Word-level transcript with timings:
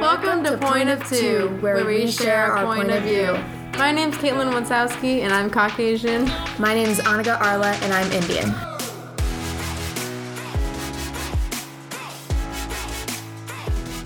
Welcome 0.00 0.42
to 0.44 0.56
Point 0.56 0.88
of 0.88 1.06
Two, 1.06 1.58
where 1.60 1.84
we 1.84 2.10
share 2.10 2.46
our 2.46 2.74
point 2.74 2.90
of 2.90 3.02
view. 3.02 3.36
My 3.78 3.92
name's 3.92 4.16
Caitlin 4.16 4.50
Wansowski, 4.50 5.20
and 5.20 5.30
I'm 5.30 5.50
Caucasian. 5.50 6.24
My 6.58 6.72
name 6.72 6.88
is 6.88 7.00
Anaga 7.00 7.38
Arla, 7.38 7.72
and 7.72 7.92
I'm 7.92 8.10
Indian. 8.10 8.48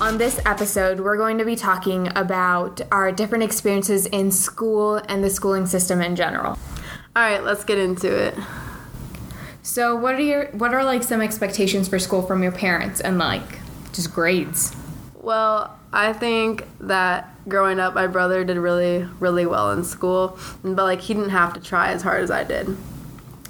On 0.01 0.19
this 0.19 0.41
episode, 0.45 0.99
we're 0.99 1.17
going 1.17 1.39
to 1.39 1.45
be 1.45 1.55
talking 1.55 2.09
about 2.17 2.81
our 2.91 3.13
different 3.13 3.45
experiences 3.45 4.07
in 4.07 4.33
school 4.33 4.97
and 5.09 5.23
the 5.23 5.31
schooling 5.31 5.67
system 5.67 6.03
in 6.03 6.17
general. 6.17 6.59
All 7.15 7.23
right, 7.23 7.45
let's 7.45 7.63
get 7.63 7.79
into 7.79 8.13
it. 8.13 8.35
So, 9.63 9.95
what 9.95 10.17
are 10.17 10.21
your 10.21 10.47
what 10.47 10.75
are 10.75 10.83
like 10.83 11.05
some 11.05 11.21
expectations 11.21 11.87
for 11.87 12.01
school 12.01 12.23
from 12.23 12.43
your 12.43 12.53
parents 12.53 13.01
and 13.01 13.17
like 13.17 13.61
just 13.93 14.13
grades? 14.13 14.75
Well, 15.14 15.79
I 15.94 16.12
think 16.12 16.66
that 16.80 17.30
growing 17.48 17.79
up, 17.79 17.94
my 17.94 18.08
brother 18.08 18.43
did 18.43 18.57
really, 18.57 19.07
really 19.21 19.46
well 19.46 19.71
in 19.71 19.84
school, 19.84 20.36
but 20.64 20.82
like 20.82 21.00
he 21.00 21.14
didn't 21.14 21.30
have 21.30 21.54
to 21.54 21.61
try 21.61 21.93
as 21.93 22.03
hard 22.03 22.20
as 22.20 22.32
I 22.32 22.43
did. 22.43 22.76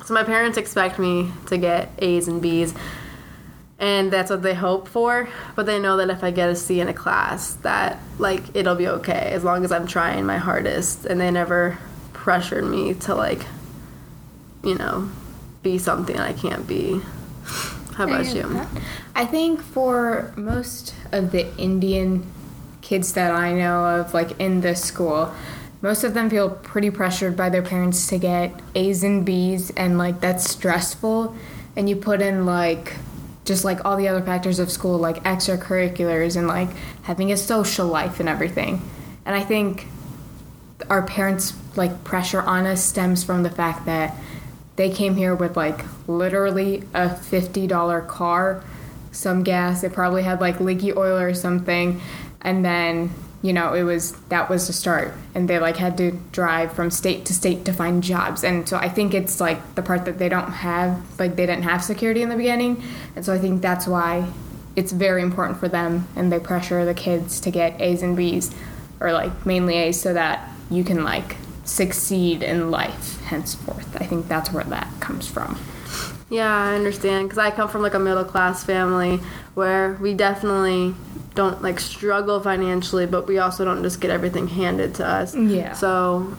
So 0.04 0.12
my 0.12 0.24
parents 0.24 0.58
expect 0.58 0.98
me 0.98 1.32
to 1.46 1.56
get 1.56 1.90
A's 2.00 2.28
and 2.28 2.42
B's, 2.42 2.74
and 3.78 4.12
that's 4.12 4.30
what 4.30 4.42
they 4.42 4.52
hope 4.52 4.88
for. 4.88 5.26
But 5.56 5.64
they 5.64 5.80
know 5.80 5.96
that 5.96 6.10
if 6.10 6.22
I 6.22 6.30
get 6.30 6.50
a 6.50 6.54
C 6.54 6.80
in 6.80 6.88
a 6.88 6.92
class, 6.92 7.54
that 7.54 7.98
like 8.18 8.42
it'll 8.54 8.74
be 8.74 8.88
okay 8.88 9.30
as 9.32 9.42
long 9.42 9.64
as 9.64 9.72
I'm 9.72 9.86
trying 9.86 10.26
my 10.26 10.36
hardest. 10.36 11.06
And 11.06 11.18
they 11.18 11.30
never 11.30 11.78
pressured 12.12 12.64
me 12.64 12.92
to 12.92 13.14
like, 13.14 13.46
you 14.62 14.74
know, 14.74 15.10
be 15.62 15.78
something 15.78 16.18
I 16.18 16.34
can't 16.34 16.66
be. 16.66 17.00
How 17.94 18.04
about 18.04 18.34
you? 18.34 18.60
I 19.14 19.24
think 19.24 19.62
for 19.62 20.32
most 20.36 20.94
of 21.12 21.30
the 21.30 21.56
Indian 21.56 22.26
kids 22.80 23.12
that 23.12 23.30
I 23.30 23.52
know 23.52 24.00
of, 24.00 24.12
like 24.12 24.38
in 24.40 24.60
this 24.60 24.82
school, 24.82 25.32
most 25.80 26.02
of 26.02 26.14
them 26.14 26.30
feel 26.30 26.50
pretty 26.50 26.90
pressured 26.90 27.36
by 27.36 27.50
their 27.50 27.62
parents 27.62 28.06
to 28.08 28.18
get 28.18 28.58
A's 28.74 29.04
and 29.04 29.24
B's, 29.24 29.70
and 29.70 29.98
like 29.98 30.20
that's 30.20 30.48
stressful. 30.50 31.36
And 31.76 31.88
you 31.88 31.96
put 31.96 32.20
in 32.20 32.46
like 32.46 32.94
just 33.44 33.64
like 33.64 33.84
all 33.84 33.96
the 33.96 34.08
other 34.08 34.22
factors 34.22 34.58
of 34.58 34.70
school, 34.70 34.98
like 34.98 35.22
extracurriculars 35.24 36.36
and 36.36 36.48
like 36.48 36.70
having 37.02 37.30
a 37.30 37.36
social 37.36 37.86
life 37.86 38.18
and 38.20 38.28
everything. 38.28 38.80
And 39.26 39.36
I 39.36 39.42
think 39.42 39.86
our 40.90 41.02
parents' 41.02 41.52
like 41.76 42.04
pressure 42.04 42.42
on 42.42 42.66
us 42.66 42.82
stems 42.82 43.22
from 43.22 43.42
the 43.42 43.50
fact 43.50 43.86
that 43.86 44.16
they 44.76 44.90
came 44.90 45.14
here 45.16 45.34
with 45.34 45.56
like 45.56 45.84
literally 46.08 46.82
a 46.94 47.08
$50 47.08 48.08
car, 48.08 48.64
some 49.12 49.42
gas. 49.42 49.84
It 49.84 49.92
probably 49.92 50.22
had 50.22 50.40
like 50.40 50.60
leaky 50.60 50.92
oil 50.92 51.18
or 51.18 51.32
something. 51.34 52.00
And 52.40 52.64
then, 52.64 53.10
you 53.42 53.52
know, 53.52 53.72
it 53.72 53.84
was 53.84 54.12
that 54.28 54.50
was 54.50 54.66
the 54.66 54.72
start. 54.72 55.14
And 55.34 55.48
they 55.48 55.58
like 55.58 55.76
had 55.76 55.96
to 55.98 56.12
drive 56.32 56.72
from 56.72 56.90
state 56.90 57.24
to 57.26 57.34
state 57.34 57.64
to 57.66 57.72
find 57.72 58.02
jobs. 58.02 58.42
And 58.42 58.68
so 58.68 58.76
I 58.76 58.88
think 58.88 59.14
it's 59.14 59.40
like 59.40 59.76
the 59.76 59.82
part 59.82 60.04
that 60.06 60.18
they 60.18 60.28
don't 60.28 60.50
have, 60.50 61.00
like 61.18 61.36
they 61.36 61.46
didn't 61.46 61.64
have 61.64 61.84
security 61.84 62.22
in 62.22 62.28
the 62.28 62.36
beginning. 62.36 62.82
And 63.14 63.24
so 63.24 63.32
I 63.32 63.38
think 63.38 63.62
that's 63.62 63.86
why 63.86 64.26
it's 64.76 64.90
very 64.90 65.22
important 65.22 65.60
for 65.60 65.68
them 65.68 66.08
and 66.16 66.32
they 66.32 66.40
pressure 66.40 66.84
the 66.84 66.94
kids 66.94 67.38
to 67.40 67.50
get 67.50 67.80
A's 67.80 68.02
and 68.02 68.16
B's 68.16 68.50
or 68.98 69.12
like 69.12 69.46
mainly 69.46 69.76
A's 69.76 70.00
so 70.00 70.12
that 70.14 70.50
you 70.68 70.82
can 70.82 71.04
like 71.04 71.36
succeed 71.64 72.42
in 72.42 72.72
life 72.72 73.13
henceforth. 73.24 73.96
I 74.00 74.06
think 74.06 74.28
that's 74.28 74.52
where 74.52 74.64
that 74.64 74.88
comes 75.00 75.26
from. 75.26 75.58
Yeah, 76.30 76.52
I 76.52 76.74
understand 76.74 77.28
because 77.28 77.38
I 77.38 77.50
come 77.50 77.68
from 77.68 77.82
like 77.82 77.94
a 77.94 77.98
middle 77.98 78.24
class 78.24 78.64
family 78.64 79.20
where 79.54 79.94
we 79.94 80.14
definitely 80.14 80.94
don't 81.34 81.62
like 81.62 81.80
struggle 81.80 82.40
financially, 82.40 83.06
but 83.06 83.26
we 83.26 83.38
also 83.38 83.64
don't 83.64 83.82
just 83.82 84.00
get 84.00 84.10
everything 84.10 84.48
handed 84.48 84.94
to 84.96 85.06
us. 85.06 85.34
Yeah. 85.34 85.72
So 85.74 86.36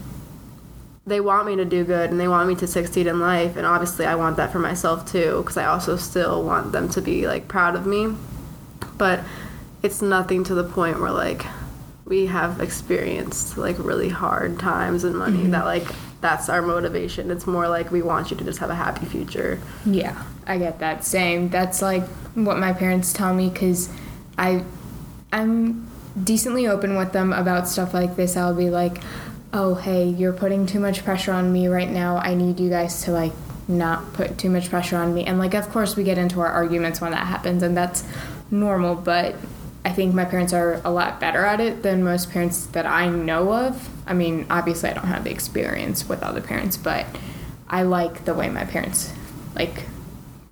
they 1.06 1.22
want 1.22 1.46
me 1.46 1.56
to 1.58 1.66
do 1.66 1.84
good 1.84 2.10
and 2.10 2.20
they 2.20 2.28
want 2.28 2.48
me 2.48 2.56
to 2.56 2.68
succeed 2.68 3.08
in 3.08 3.20
life, 3.20 3.58
and 3.58 3.66
obviously 3.66 4.06
I 4.06 4.16
want 4.16 4.38
that 4.38 4.52
for 4.52 4.60
myself 4.60 5.10
too 5.12 5.42
because 5.42 5.58
I 5.58 5.66
also 5.66 5.98
still 5.98 6.44
want 6.44 6.72
them 6.72 6.90
to 6.90 7.02
be 7.02 7.28
like 7.28 7.48
proud 7.48 7.76
of 7.76 7.86
me. 7.86 8.16
But 8.98 9.24
it's 9.84 10.02
nothing 10.02 10.44
to 10.46 10.56
the 10.56 10.64
point 10.64 11.00
where 11.00 11.12
like 11.12 11.46
we 12.06 12.28
have 12.28 12.62
experienced 12.62 13.58
like 13.58 13.78
really 13.80 14.10
hard 14.10 14.60
times 14.60 15.04
and 15.04 15.16
money 15.18 15.40
mm-hmm. 15.40 15.52
that 15.52 15.66
like 15.66 15.88
that's 16.26 16.50
our 16.50 16.64
motivation. 16.64 17.30
It's 17.30 17.46
more 17.46 17.70
like 17.70 17.92
we 17.92 18.02
want 18.02 18.32
you 18.32 18.38
to 18.38 18.44
just 18.44 18.58
have 18.58 18.72
a 18.72 18.76
happy 18.76 19.06
future. 19.06 19.60
Yeah, 19.86 20.24
I 20.48 20.58
get 20.58 20.80
that. 20.80 21.04
Same. 21.04 21.50
That's 21.50 21.84
like 21.84 22.04
what 22.34 22.58
my 22.58 22.74
parents 22.74 23.14
tell 23.14 23.32
me 23.32 23.50
because 23.50 23.90
I, 24.36 24.64
I'm 25.32 25.88
decently 26.22 26.68
open 26.68 26.98
with 26.98 27.12
them 27.12 27.32
about 27.32 27.68
stuff 27.68 27.94
like 27.94 28.16
this. 28.16 28.36
I'll 28.36 28.56
be 28.56 28.72
like, 28.72 29.04
"Oh, 29.54 29.76
hey, 29.76 30.10
you're 30.10 30.34
putting 30.34 30.66
too 30.66 30.80
much 30.80 31.04
pressure 31.04 31.32
on 31.32 31.54
me 31.54 31.68
right 31.68 31.90
now. 31.90 32.18
I 32.18 32.34
need 32.34 32.60
you 32.60 32.72
guys 32.72 33.04
to 33.04 33.12
like 33.12 33.34
not 33.68 34.14
put 34.14 34.40
too 34.40 34.50
much 34.50 34.72
pressure 34.72 34.98
on 34.98 35.14
me." 35.14 35.26
And 35.26 35.38
like, 35.38 35.54
of 35.54 35.70
course, 35.70 35.96
we 35.96 36.04
get 36.04 36.18
into 36.18 36.40
our 36.40 36.50
arguments 36.50 37.02
when 37.02 37.12
that 37.12 37.28
happens, 37.28 37.62
and 37.62 37.78
that's 37.78 38.04
normal. 38.50 38.96
But 38.96 39.36
I 39.86 39.92
think 39.92 40.16
my 40.16 40.26
parents 40.26 40.52
are 40.52 40.82
a 40.84 40.90
lot 40.90 41.20
better 41.20 41.46
at 41.46 41.62
it 41.62 41.84
than 41.84 42.04
most 42.04 42.32
parents 42.32 42.66
that 42.68 42.88
I 42.88 43.08
know 43.08 43.54
of. 43.54 43.88
I 44.08 44.14
mean, 44.14 44.48
obviously, 44.50 44.90
I 44.90 44.94
don't 44.94 45.06
have 45.06 45.24
the 45.24 45.32
experience 45.32 46.10
with 46.10 46.24
other 46.24 46.42
parents, 46.42 46.76
but 46.76 47.06
I 47.70 47.84
like 47.84 48.26
the 48.26 48.34
way 48.34 48.50
my 48.50 48.66
parents 48.66 49.14
like 49.54 49.84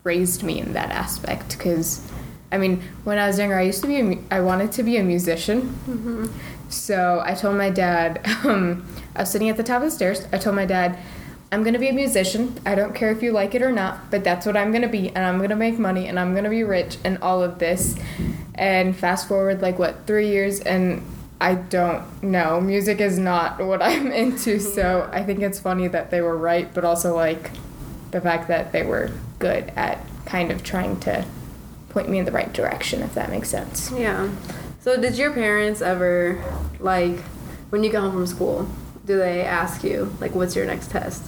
raised 0.04 0.44
me 0.44 0.60
in 0.60 0.74
that 0.74 0.92
aspect 0.92 1.58
because 1.58 2.08
I 2.52 2.60
mean, 2.60 2.84
when 3.04 3.18
I 3.18 3.26
was 3.26 3.40
younger, 3.40 3.58
I 3.58 3.64
used 3.64 3.82
to 3.82 3.88
be 3.88 4.00
a, 4.00 4.20
I 4.30 4.42
wanted 4.42 4.72
to 4.74 4.84
be 4.84 4.98
a 4.98 5.04
musician. 5.04 5.62
Mm-hmm. 5.88 6.28
So 6.70 7.24
I 7.26 7.34
told 7.34 7.58
my 7.58 7.72
dad, 7.72 8.22
um, 8.44 8.86
I 9.16 9.22
was 9.22 9.32
sitting 9.32 9.50
at 9.50 9.58
the 9.58 9.64
top 9.64 9.78
of 9.78 9.90
the 9.90 9.92
stairs. 9.92 10.28
I 10.32 10.38
told 10.38 10.56
my 10.56 10.66
dad, 10.66 11.00
I'm 11.52 11.64
going 11.64 11.74
to 11.74 11.80
be 11.80 11.90
a 11.90 11.94
musician. 11.94 12.60
I 12.64 12.76
don't 12.76 12.94
care 12.94 13.12
if 13.12 13.24
you 13.24 13.32
like 13.32 13.56
it 13.56 13.64
or 13.64 13.72
not, 13.72 14.12
but 14.12 14.24
that's 14.24 14.46
what 14.46 14.56
I'm 14.56 14.72
going 14.72 14.84
to 14.84 14.88
be. 14.88 15.10
And 15.10 15.20
I'm 15.20 15.38
going 15.38 15.50
to 15.50 15.56
make 15.56 15.80
money 15.80 16.08
and 16.08 16.20
I'm 16.20 16.34
going 16.34 16.44
to 16.44 16.50
be 16.52 16.64
rich 16.64 16.98
and 17.04 17.18
all 17.24 17.42
of 17.42 17.58
this. 17.58 17.96
And 18.56 18.96
fast 18.96 19.28
forward, 19.28 19.62
like, 19.62 19.80
what, 19.80 20.06
three 20.06 20.28
years, 20.28 20.60
and 20.60 21.04
I 21.42 21.56
don't 21.56 22.24
know. 22.24 22.62
Music 22.62 23.02
is 23.02 23.18
not 23.18 23.60
what 23.66 23.82
I'm 23.82 24.12
into, 24.12 24.60
so 24.76 25.10
I 25.12 25.24
think 25.24 25.42
it's 25.42 25.60
funny 25.60 25.88
that 25.88 26.12
they 26.12 26.22
were 26.22 26.38
right, 26.38 26.74
but 26.74 26.86
also, 26.86 27.16
like, 27.16 27.52
the 28.12 28.22
fact 28.22 28.48
that 28.48 28.72
they 28.72 28.84
were 28.84 29.12
good 29.40 29.72
at 29.76 30.00
kind 30.26 30.52
of 30.52 30.64
trying 30.64 31.00
to 31.02 31.26
point 31.90 32.10
me 32.10 32.20
in 32.20 32.26
the 32.26 32.32
right 32.32 32.52
direction, 32.54 33.02
if 33.02 33.14
that 33.16 33.30
makes 33.30 33.50
sense. 33.50 33.92
Yeah. 33.92 34.30
So, 34.82 35.00
did 35.00 35.18
your 35.18 35.34
parents 35.34 35.82
ever, 35.82 36.44
like, 36.80 37.20
when 37.70 37.84
you 37.84 37.92
get 37.92 38.02
home 38.02 38.12
from 38.12 38.28
school, 38.28 38.68
do 39.06 39.18
they 39.18 39.42
ask 39.42 39.84
you, 39.84 40.16
like, 40.20 40.36
what's 40.36 40.56
your 40.56 40.66
next 40.66 40.92
test? 40.92 41.24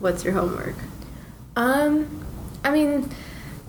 What's 0.00 0.24
your 0.24 0.34
homework? 0.34 0.76
Um, 1.56 2.24
I 2.64 2.70
mean, 2.70 3.10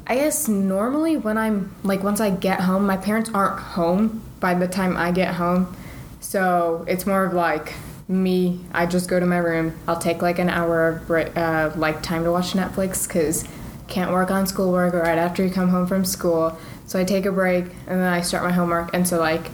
I 0.10 0.16
guess 0.16 0.48
normally 0.48 1.18
when 1.18 1.38
I'm 1.38 1.72
like 1.84 2.02
once 2.02 2.20
I 2.20 2.32
get 2.32 2.62
home, 2.62 2.88
my 2.88 2.98
parents 2.98 3.30
aren't 3.32 3.60
home 3.60 4.24
by 4.40 4.56
the 4.56 4.68
time 4.68 4.98
I 4.98 5.12
get 5.12 5.36
home. 5.36 5.78
So 6.20 6.84
it's 6.88 7.06
more 7.06 7.26
of 7.26 7.34
like 7.34 7.76
me, 8.08 8.60
I 8.72 8.88
just 8.88 9.08
go 9.08 9.20
to 9.20 9.26
my 9.28 9.38
room. 9.38 9.78
I'll 9.88 10.00
take 10.00 10.24
like 10.24 10.40
an 10.40 10.50
hour 10.50 11.04
of 11.08 11.38
uh, 11.38 11.72
like 11.76 12.02
time 12.02 12.24
to 12.24 12.32
watch 12.32 12.54
Netflix 12.54 13.08
because 13.08 13.48
can't 13.88 14.12
work 14.12 14.32
on 14.32 14.48
schoolwork 14.48 14.96
right 14.96 15.20
after 15.20 15.46
you 15.46 15.52
come 15.52 15.70
home 15.70 15.86
from 15.86 16.04
school. 16.04 16.58
So 16.88 17.00
I 17.00 17.04
take 17.04 17.28
a 17.28 17.32
break 17.32 17.66
and 17.86 18.02
then 18.02 18.12
I 18.12 18.22
start 18.22 18.44
my 18.44 18.52
homework. 18.52 18.92
And 18.96 19.08
so 19.08 19.20
like 19.20 19.52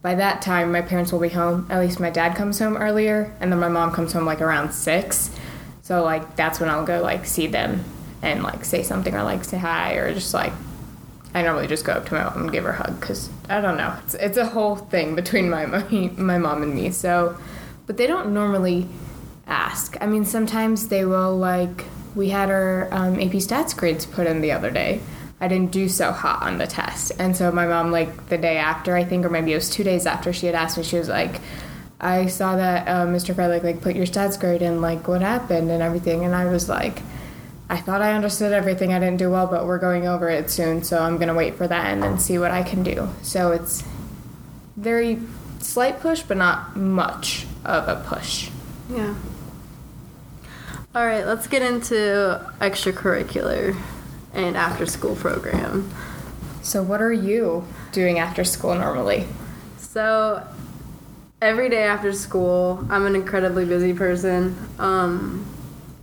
by 0.00 0.14
that 0.14 0.40
time, 0.40 0.72
my 0.72 0.80
parents 0.80 1.12
will 1.12 1.20
be 1.20 1.28
home. 1.28 1.66
At 1.68 1.80
least 1.80 2.00
my 2.00 2.08
dad 2.08 2.34
comes 2.34 2.58
home 2.58 2.78
earlier, 2.78 3.36
and 3.40 3.52
then 3.52 3.58
my 3.58 3.68
mom 3.68 3.92
comes 3.92 4.14
home 4.14 4.24
like 4.24 4.40
around 4.40 4.72
six. 4.72 5.30
So 5.82 6.02
like 6.02 6.34
that's 6.34 6.60
when 6.60 6.70
I'll 6.70 6.86
go 6.86 7.02
like 7.02 7.26
see 7.26 7.46
them 7.46 7.84
and 8.22 8.42
like 8.42 8.64
say 8.64 8.82
something 8.82 9.14
or 9.14 9.22
like 9.22 9.44
say 9.44 9.58
hi 9.58 9.94
or 9.94 10.12
just 10.12 10.34
like 10.34 10.52
I 11.34 11.42
normally 11.42 11.66
just 11.66 11.84
go 11.84 11.92
up 11.92 12.06
to 12.06 12.14
my 12.14 12.24
mom 12.24 12.42
and 12.42 12.52
give 12.52 12.64
her 12.64 12.70
a 12.70 12.76
hug 12.76 13.00
because 13.00 13.28
I 13.48 13.60
don't 13.60 13.76
know. 13.76 13.94
It's 14.04 14.14
it's 14.14 14.36
a 14.36 14.46
whole 14.46 14.76
thing 14.76 15.14
between 15.14 15.50
my 15.50 15.66
my, 15.66 16.38
mom 16.38 16.62
and 16.62 16.74
me 16.74 16.90
so 16.90 17.36
but 17.86 17.96
they 17.96 18.06
don't 18.06 18.32
normally 18.32 18.88
ask. 19.46 19.96
I 20.00 20.06
mean 20.06 20.24
sometimes 20.24 20.88
they 20.88 21.04
will 21.04 21.36
like 21.36 21.84
we 22.14 22.30
had 22.30 22.50
our 22.50 22.88
um, 22.92 23.14
AP 23.14 23.32
stats 23.32 23.76
grades 23.76 24.06
put 24.06 24.26
in 24.26 24.40
the 24.40 24.52
other 24.52 24.70
day. 24.70 25.00
I 25.40 25.46
didn't 25.46 25.70
do 25.70 25.88
so 25.88 26.10
hot 26.10 26.42
on 26.42 26.58
the 26.58 26.66
test. 26.66 27.12
And 27.18 27.36
so 27.36 27.52
my 27.52 27.66
mom 27.66 27.92
like 27.92 28.28
the 28.28 28.38
day 28.38 28.56
after 28.56 28.96
I 28.96 29.04
think 29.04 29.24
or 29.24 29.30
maybe 29.30 29.52
it 29.52 29.56
was 29.56 29.70
two 29.70 29.84
days 29.84 30.06
after 30.06 30.32
she 30.32 30.46
had 30.46 30.54
asked 30.54 30.76
me 30.76 30.82
she 30.82 30.98
was 30.98 31.08
like 31.08 31.40
I 32.00 32.26
saw 32.26 32.56
that 32.56 32.88
uh, 32.88 33.06
Mr. 33.06 33.34
Frederick 33.34 33.64
like 33.64 33.80
put 33.80 33.96
your 33.96 34.06
stats 34.06 34.38
grade 34.38 34.62
in 34.62 34.80
like 34.80 35.08
what 35.08 35.20
happened 35.20 35.70
and 35.70 35.82
everything. 35.82 36.24
And 36.24 36.34
I 36.34 36.46
was 36.46 36.68
like 36.68 37.02
I 37.70 37.76
thought 37.76 38.00
I 38.00 38.12
understood 38.12 38.52
everything. 38.52 38.92
I 38.92 38.98
didn't 38.98 39.18
do 39.18 39.30
well, 39.30 39.46
but 39.46 39.66
we're 39.66 39.78
going 39.78 40.06
over 40.06 40.28
it 40.28 40.50
soon, 40.50 40.82
so 40.82 41.02
I'm 41.02 41.16
going 41.16 41.28
to 41.28 41.34
wait 41.34 41.56
for 41.56 41.68
that 41.68 41.92
and 41.92 42.02
then 42.02 42.18
see 42.18 42.38
what 42.38 42.50
I 42.50 42.62
can 42.62 42.82
do. 42.82 43.08
So 43.22 43.52
it's 43.52 43.84
very 44.76 45.18
slight 45.60 46.00
push, 46.00 46.22
but 46.22 46.36
not 46.36 46.76
much 46.76 47.46
of 47.64 47.88
a 47.88 48.02
push. 48.06 48.50
Yeah. 48.90 49.14
All 50.94 51.04
right, 51.04 51.26
let's 51.26 51.46
get 51.46 51.60
into 51.60 52.40
extracurricular 52.60 53.78
and 54.32 54.56
after 54.56 54.86
school 54.86 55.14
program. 55.14 55.90
So, 56.62 56.82
what 56.82 57.02
are 57.02 57.12
you 57.12 57.66
doing 57.92 58.18
after 58.18 58.44
school 58.44 58.74
normally? 58.74 59.26
So 59.78 60.46
every 61.40 61.68
day 61.68 61.84
after 61.84 62.12
school, 62.12 62.84
I'm 62.90 63.06
an 63.06 63.14
incredibly 63.14 63.64
busy 63.64 63.94
person. 63.94 64.56
Um, 64.78 65.46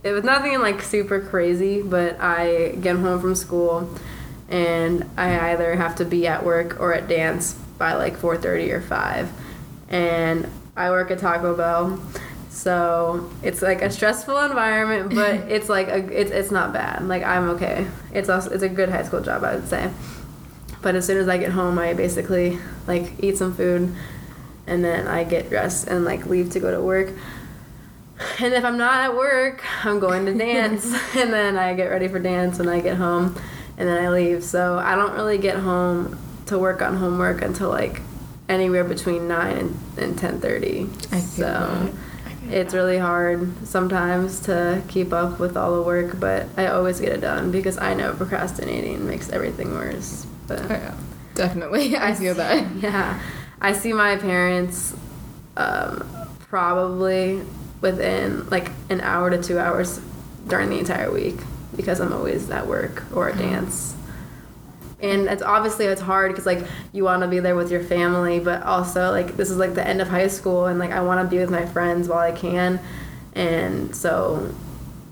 it 0.02 0.12
was 0.12 0.24
nothing 0.24 0.60
like 0.60 0.82
super 0.82 1.20
crazy, 1.20 1.82
but 1.82 2.20
I 2.20 2.76
get 2.80 2.96
home 2.96 3.20
from 3.20 3.34
school 3.34 3.90
and 4.48 5.08
I 5.16 5.52
either 5.52 5.74
have 5.76 5.96
to 5.96 6.04
be 6.04 6.26
at 6.26 6.44
work 6.44 6.78
or 6.80 6.94
at 6.94 7.08
dance 7.08 7.54
by 7.78 7.94
like 7.94 8.16
4:30 8.16 8.72
or 8.72 8.80
5. 8.80 9.32
And 9.88 10.48
I 10.76 10.90
work 10.90 11.10
at 11.10 11.18
Taco 11.18 11.56
Bell. 11.56 12.00
So 12.50 13.30
it's 13.42 13.60
like 13.60 13.82
a 13.82 13.90
stressful 13.90 14.38
environment, 14.38 15.14
but 15.14 15.34
it's 15.50 15.68
like 15.68 15.88
a, 15.88 15.98
it's 16.20 16.30
it's 16.30 16.50
not 16.50 16.72
bad. 16.72 17.06
Like 17.06 17.22
I'm 17.22 17.50
okay. 17.50 17.86
It's 18.12 18.28
also 18.28 18.50
it's 18.50 18.62
a 18.62 18.68
good 18.68 18.88
high 18.88 19.02
school 19.02 19.20
job, 19.20 19.44
I 19.44 19.56
would 19.56 19.68
say. 19.68 19.90
But 20.82 20.94
as 20.94 21.06
soon 21.06 21.18
as 21.18 21.28
I 21.28 21.38
get 21.38 21.52
home, 21.52 21.78
I 21.78 21.94
basically 21.94 22.58
like 22.86 23.12
eat 23.22 23.36
some 23.38 23.54
food, 23.54 23.94
and 24.66 24.84
then 24.84 25.08
I 25.08 25.24
get 25.24 25.48
dressed 25.48 25.88
and 25.88 26.04
like 26.04 26.26
leave 26.26 26.50
to 26.50 26.60
go 26.60 26.70
to 26.70 26.80
work. 26.80 27.12
And 28.40 28.52
if 28.54 28.64
I'm 28.64 28.76
not 28.78 29.04
at 29.04 29.16
work, 29.16 29.62
I'm 29.84 29.98
going 29.98 30.26
to 30.26 30.34
dance, 30.34 30.84
and 31.16 31.32
then 31.32 31.56
I 31.56 31.74
get 31.74 31.86
ready 31.86 32.08
for 32.08 32.18
dance 32.18 32.58
and 32.58 32.68
I 32.68 32.80
get 32.80 32.96
home, 32.96 33.34
and 33.78 33.88
then 33.88 34.02
I 34.02 34.08
leave. 34.10 34.42
So 34.44 34.78
I 34.78 34.94
don't 34.94 35.12
really 35.14 35.38
get 35.38 35.56
home 35.56 36.18
to 36.46 36.58
work 36.58 36.80
on 36.82 36.96
homework 36.96 37.42
until 37.42 37.68
like 37.70 38.00
anywhere 38.48 38.84
between 38.84 39.26
nine 39.28 39.56
and, 39.56 39.80
and 39.98 40.18
ten 40.18 40.40
thirty. 40.40 40.84
I 41.12 41.20
feel 41.20 41.20
So 41.20 41.44
that. 41.44 41.92
It's 42.48 42.74
really 42.74 42.98
hard 42.98 43.66
sometimes 43.66 44.38
to 44.40 44.80
keep 44.86 45.12
up 45.12 45.40
with 45.40 45.56
all 45.56 45.74
the 45.76 45.82
work, 45.82 46.20
but 46.20 46.46
I 46.56 46.68
always 46.68 47.00
get 47.00 47.10
it 47.12 47.20
done 47.20 47.50
because 47.50 47.76
I 47.76 47.92
know 47.94 48.12
procrastinating 48.14 49.06
makes 49.06 49.30
everything 49.30 49.72
worse. 49.74 50.24
But 50.46 50.60
Oh, 50.62 50.68
yeah. 50.68 50.94
Definitely. 51.34 51.96
I 52.08 52.14
feel 52.14 52.34
that. 52.36 52.76
yeah, 52.76 53.20
I 53.60 53.72
see 53.72 53.92
my 53.92 54.16
parents 54.16 54.94
um, 55.56 56.06
probably 56.48 57.42
within 57.80 58.48
like 58.48 58.70
an 58.90 59.00
hour 59.00 59.30
to 59.30 59.42
two 59.42 59.58
hours 59.58 60.00
during 60.46 60.70
the 60.70 60.78
entire 60.78 61.10
week 61.10 61.36
because 61.76 62.00
I'm 62.00 62.12
always 62.12 62.50
at 62.50 62.66
work 62.66 63.04
or 63.14 63.28
at 63.28 63.34
mm-hmm. 63.34 63.50
dance. 63.50 63.94
And 65.00 65.26
it's 65.28 65.42
obviously 65.42 65.84
it's 65.86 66.00
hard 66.00 66.32
because 66.32 66.46
like 66.46 66.66
you 66.92 67.04
want 67.04 67.22
to 67.22 67.28
be 67.28 67.38
there 67.38 67.54
with 67.54 67.70
your 67.70 67.82
family, 67.82 68.40
but 68.40 68.62
also 68.62 69.10
like 69.10 69.36
this 69.36 69.50
is 69.50 69.58
like 69.58 69.74
the 69.74 69.86
end 69.86 70.00
of 70.00 70.08
high 70.08 70.28
school 70.28 70.66
and 70.66 70.78
like 70.78 70.90
I 70.90 71.02
want 71.02 71.20
to 71.20 71.30
be 71.30 71.38
with 71.38 71.50
my 71.50 71.66
friends 71.66 72.08
while 72.08 72.18
I 72.18 72.32
can, 72.32 72.80
and 73.34 73.94
so 73.94 74.54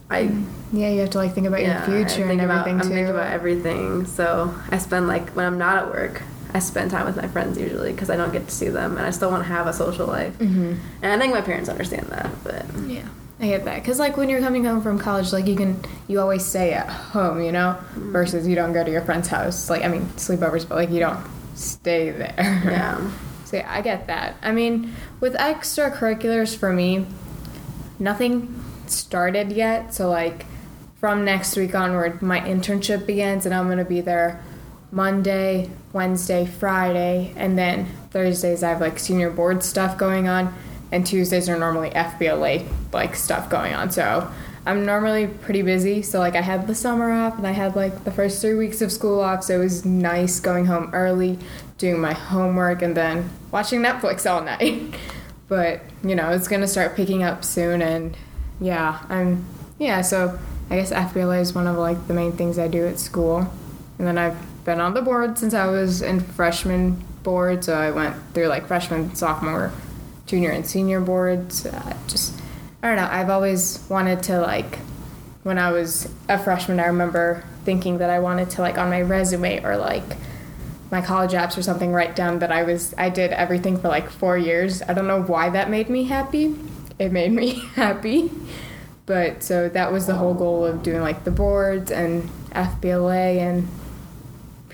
I 0.09 0.25
mm-hmm. 0.25 0.55
Yeah, 0.77 0.91
you 0.91 1.01
have 1.01 1.11
to 1.11 1.19
like 1.19 1.35
think 1.35 1.47
about 1.47 1.61
yeah, 1.61 1.89
your 1.89 2.05
future 2.05 2.27
think 2.27 2.41
and 2.41 2.51
about, 2.51 2.67
everything 2.67 2.81
I'm 2.81 2.89
too. 2.89 2.95
thinking 2.95 3.11
about 3.11 3.33
everything. 3.33 4.07
So 4.07 4.53
I 4.71 4.79
spend 4.79 5.07
like 5.07 5.31
when 5.31 5.47
I'm 5.47 5.59
not 5.59 5.85
at 5.85 5.87
work, 5.89 6.23
I 6.55 6.61
spend 6.61 6.91
time 6.93 7.05
with 7.05 7.17
my 7.17 7.27
friends 7.29 7.59
usually 7.59 7.93
because 7.93 8.11
I 8.11 8.17
don't 8.17 8.33
get 8.33 8.47
to 8.47 8.55
see 8.55 8.69
them, 8.69 8.97
and 8.97 9.05
I 9.05 9.11
still 9.11 9.31
want 9.31 9.43
to 9.43 9.49
have 9.49 9.67
a 9.67 9.73
social 9.73 10.07
life. 10.07 10.39
Mhm. 10.39 10.77
And 11.03 11.13
I 11.13 11.19
think 11.19 11.35
my 11.35 11.41
parents 11.41 11.69
understand 11.69 12.07
that, 12.11 12.31
but 12.45 12.65
Yeah, 12.87 13.03
I 13.41 13.47
get 13.49 13.65
that. 13.65 13.85
Cause 13.85 13.99
like 13.99 14.17
when 14.17 14.29
you're 14.29 14.41
coming 14.41 14.65
home 14.65 14.81
from 14.81 14.99
college, 14.99 15.33
like 15.33 15.47
you 15.49 15.57
can 15.57 15.81
you 16.07 16.21
always 16.21 16.45
stay 16.45 16.73
at 16.73 16.87
home, 16.89 17.43
you 17.43 17.51
know, 17.53 17.77
Mm-hmm. 17.97 18.13
versus 18.13 18.47
you 18.47 18.55
don't 18.55 18.73
go 18.73 18.85
to 18.85 18.91
your 18.91 19.03
friend's 19.03 19.29
house. 19.29 19.69
Like 19.69 19.83
I 19.85 19.89
mean 19.89 20.03
sleepovers, 20.17 20.69
but 20.69 20.77
like 20.77 20.91
you 20.91 21.01
don't 21.01 21.19
stay 21.57 22.11
there. 22.11 22.35
yeah, 22.39 23.01
So 23.45 23.57
yeah, 23.59 23.67
I 23.69 23.81
get 23.83 24.07
that. 24.07 24.37
I 24.43 24.53
mean, 24.53 24.93
with 25.21 25.35
extracurriculars 25.35 26.57
for 26.57 26.73
me, 26.73 27.07
nothing 27.99 28.55
started 28.87 29.53
yet. 29.53 29.93
So 29.95 30.09
like 30.09 30.47
from 31.01 31.25
next 31.25 31.57
week 31.57 31.75
onward, 31.75 32.23
my 32.23 32.41
internship 32.41 33.07
begins, 33.07 33.45
and 33.45 33.55
I'm 33.55 33.69
gonna 33.69 33.85
be 33.85 34.01
there 34.01 34.41
Monday, 34.91 35.71
Wednesday, 35.95 36.45
Friday, 36.45 37.33
and 37.37 37.57
then 37.57 37.87
Thursdays 38.11 38.63
I 38.63 38.71
have 38.71 38.81
like 38.81 38.99
senior 38.99 39.31
board 39.31 39.63
stuff 39.63 39.97
going 39.97 40.29
on, 40.29 40.53
and 40.93 41.07
Tuesdays 41.07 41.49
are 41.49 41.59
normally 41.59 41.91
FBLA 41.91 42.69
like 42.93 43.15
stuff 43.15 43.49
going 43.49 43.73
on. 43.73 43.91
So 43.91 44.31
I'm 44.67 44.85
normally 44.85 45.29
pretty 45.29 45.63
busy. 45.63 46.03
So 46.03 46.19
like 46.19 46.35
I 46.35 46.41
had 46.41 46.67
the 46.67 46.75
summer 46.75 47.13
off, 47.13 47.39
and 47.39 47.47
I 47.47 47.53
had 47.53 47.77
like 47.77 48.05
the 48.05 48.11
first 48.11 48.43
three 48.43 48.55
weeks 48.55 48.83
of 48.83 48.91
school 48.91 49.21
off. 49.21 49.45
So 49.45 49.55
it 49.55 49.63
was 49.63 49.85
nice 49.85 50.41
going 50.41 50.67
home 50.67 50.91
early, 50.93 51.39
doing 51.79 52.01
my 52.01 52.13
homework, 52.13 52.83
and 52.83 52.97
then 52.97 53.31
watching 53.53 53.81
Netflix 53.81 54.29
all 54.29 54.43
night. 54.45 54.97
but 55.47 55.81
you 56.03 56.17
know 56.17 56.31
it's 56.31 56.49
gonna 56.49 56.69
start 56.69 56.97
picking 56.97 57.23
up 57.23 57.45
soon, 57.45 57.81
and 57.81 58.17
yeah, 58.61 58.99
I'm 59.09 59.45
yeah. 59.79 60.01
So 60.01 60.41
I 60.71 60.77
guess 60.77 60.93
FBLA 60.93 61.41
is 61.41 61.55
one 61.55 61.69
of 61.69 61.77
like 61.77 62.09
the 62.09 62.15
main 62.15 62.33
things 62.33 62.59
I 62.59 62.67
do 62.67 62.85
at 62.85 62.99
school, 62.99 63.49
and 63.99 64.09
then 64.09 64.19
I've 64.19 64.54
been 64.65 64.81
on 64.81 64.95
the 64.95 65.03
board 65.03 65.39
since 65.39 65.55
I 65.55 65.67
was 65.67 66.03
in 66.03 66.21
freshman 66.21 67.03
board. 67.23 67.65
So 67.65 67.75
I 67.75 67.91
went 67.91 68.17
through 68.33 68.49
like 68.49 68.67
freshman, 68.67 69.15
sophomore, 69.15 69.73
junior, 70.27 70.51
and 70.51 70.67
senior 70.67 71.01
boards. 71.01 71.67
Uh, 71.67 71.97
just 72.07 72.41
I 72.83 72.89
don't 72.89 72.97
know. 72.97 73.09
I've 73.11 73.31
always 73.31 73.85
wanted 73.89 74.23
to 74.25 74.41
like 74.41 74.79
when 75.43 75.59
I 75.59 75.73
was 75.73 76.11
a 76.29 76.39
freshman. 76.39 76.81
I 76.81 76.87
remember 76.87 77.45
thinking 77.65 77.99
that 77.99 78.11
I 78.11 78.19
wanted 78.19 78.51
to 78.51 78.63
like 78.63 78.79
on 78.79 78.91
my 78.91 79.03
resume 79.03 79.65
or 79.65 79.77
like 79.77 80.17
my 80.91 81.01
college 81.01 81.33
apps 81.33 81.57
or 81.57 81.63
something 81.63 81.93
write 81.93 82.15
down 82.15 82.39
that 82.39 82.53
I 82.53 82.63
was 82.63 82.95
I 82.97 83.09
did 83.09 83.33
everything 83.33 83.79
for 83.79 83.89
like 83.89 84.11
four 84.11 84.39
years. 84.39 84.83
I 84.83 84.95
don't 84.95 85.07
know 85.07 85.23
why 85.23 85.51
that 85.51 85.71
made 85.71 85.89
me 85.89 86.05
happy. 86.05 86.55
It 86.99 87.13
made 87.13 87.33
me 87.33 87.55
happy. 87.75 88.31
But 89.07 89.43
so 89.43 89.69
that 89.69 89.93
was 89.93 90.07
the 90.07 90.15
whole 90.15 90.35
goal 90.35 90.65
of 90.65 90.83
doing 90.83 91.01
like 91.01 91.25
the 91.25 91.31
boards 91.31 91.91
and 91.91 92.31
FBLA 92.53 93.39
and 93.39 93.69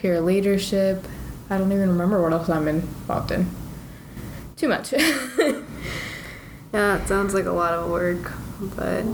peer 0.00 0.20
leadership. 0.20 1.05
I 1.50 1.58
don't 1.58 1.70
even 1.73 1.91
remember 1.91 2.23
what 2.23 2.32
else 2.32 2.49
I'm 2.49 2.67
involved 2.69 3.32
in. 3.32 3.50
Too 4.56 4.69
much. 4.69 4.93
yeah, 6.73 6.97
it 7.02 7.06
sounds 7.08 7.35
like 7.35 7.44
a 7.44 7.50
lot 7.52 7.73
of 7.75 7.91
work, 7.91 8.32
but 8.76 9.05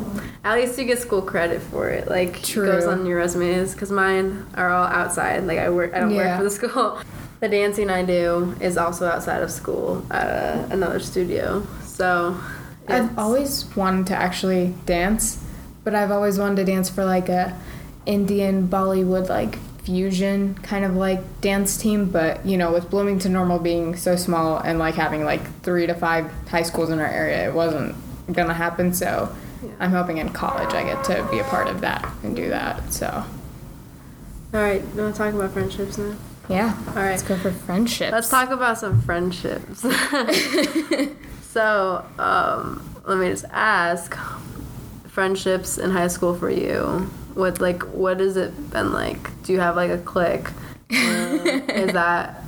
at 0.45 0.55
least 0.57 0.79
you 0.79 0.85
get 0.85 0.99
school 1.01 1.23
credit 1.23 1.61
for 1.61 1.89
it. 1.89 2.09
Like 2.09 2.43
True. 2.43 2.67
goes 2.67 2.85
on 2.87 3.05
your 3.07 3.19
resumes 3.19 3.73
because 3.73 3.91
mine 3.91 4.47
are 4.55 4.71
all 4.71 4.87
outside. 4.87 5.45
Like 5.45 5.59
I 5.59 5.71
work, 5.71 5.93
I 5.95 6.01
don't 6.01 6.11
Yeah. 6.13 6.29
work 6.29 6.39
for 6.39 6.45
the 6.45 6.51
school. 6.69 6.99
The 7.41 7.49
dancing 7.49 7.91
I 7.91 8.05
do 8.05 8.55
is 8.61 8.77
also 8.77 9.07
outside 9.07 9.43
of 9.43 9.51
school 9.51 10.07
at 10.11 10.27
a, 10.27 10.69
another 10.73 11.01
studio. 11.01 11.67
So 11.85 12.39
I've 12.89 13.19
always 13.19 13.65
wanted 13.77 14.07
to 14.09 14.17
actually 14.17 14.75
dance, 14.87 15.43
but 15.85 15.95
I've 15.95 16.11
always 16.13 16.39
wanted 16.39 16.57
to 16.57 16.65
dance 16.65 16.89
for 16.89 17.05
like 17.05 17.29
a 17.29 17.59
Indian 18.07 18.69
Bollywood 18.69 19.29
like 19.29 19.59
fusion 19.87 20.55
kind 20.57 20.85
of 20.85 20.95
like 20.97 21.41
dance 21.41 21.77
team. 21.79 22.11
But 22.11 22.45
you 22.45 22.59
know, 22.59 22.73
with 22.73 22.91
Bloomington 22.91 23.33
Normal 23.33 23.59
being 23.61 23.97
so 23.97 24.17
small 24.17 24.59
and 24.59 24.79
like 24.79 24.97
having 24.97 25.25
like 25.25 25.63
three 25.63 25.87
to 25.87 25.95
five 25.95 26.31
high 26.49 26.63
schools 26.65 26.91
in 26.91 26.99
our 26.99 27.07
area, 27.07 27.49
it 27.49 27.55
wasn't 27.55 27.95
gonna 28.33 28.53
happen. 28.55 28.93
So 28.93 29.35
Yeah. 29.63 29.71
I'm 29.81 29.93
hoping 29.93 30.19
in 30.19 30.29
college 30.31 30.75
I 30.75 30.83
get 30.85 31.03
to 31.05 31.27
be 31.31 31.39
a 31.39 31.45
part 31.45 31.69
of 31.69 31.81
that 31.81 32.07
and 32.23 32.37
do 32.37 32.51
that. 32.51 32.93
So 32.93 33.07
all 34.55 34.61
right. 34.61 34.83
You 34.95 35.03
want 35.03 35.15
to 35.15 35.19
talk 35.19 35.33
about 35.35 35.53
friendships 35.53 35.97
now? 35.99 36.15
yeah, 36.49 36.77
All 36.89 36.95
right. 36.95 37.11
let's 37.11 37.23
go 37.23 37.37
for 37.37 37.51
friendships. 37.51 38.13
Let's 38.13 38.29
talk 38.29 38.51
about 38.51 38.79
some 38.79 39.03
friendships. 39.03 39.81
so, 41.51 42.05
um, 42.19 42.89
let 43.05 43.19
me 43.19 43.29
just 43.29 43.45
ask 43.51 44.17
friendships 45.09 45.77
in 45.79 45.91
high 45.91 46.07
school 46.09 46.35
for 46.37 46.49
you. 46.49 47.11
What 47.37 47.61
like 47.61 47.83
what 47.83 48.21
has 48.21 48.37
it 48.37 48.71
been 48.71 48.93
like? 48.93 49.43
Do 49.43 49.53
you 49.53 49.61
have 49.61 49.77
like 49.77 49.91
a 49.91 49.99
clique? 49.99 50.49
Is 50.89 51.93
that 51.93 52.43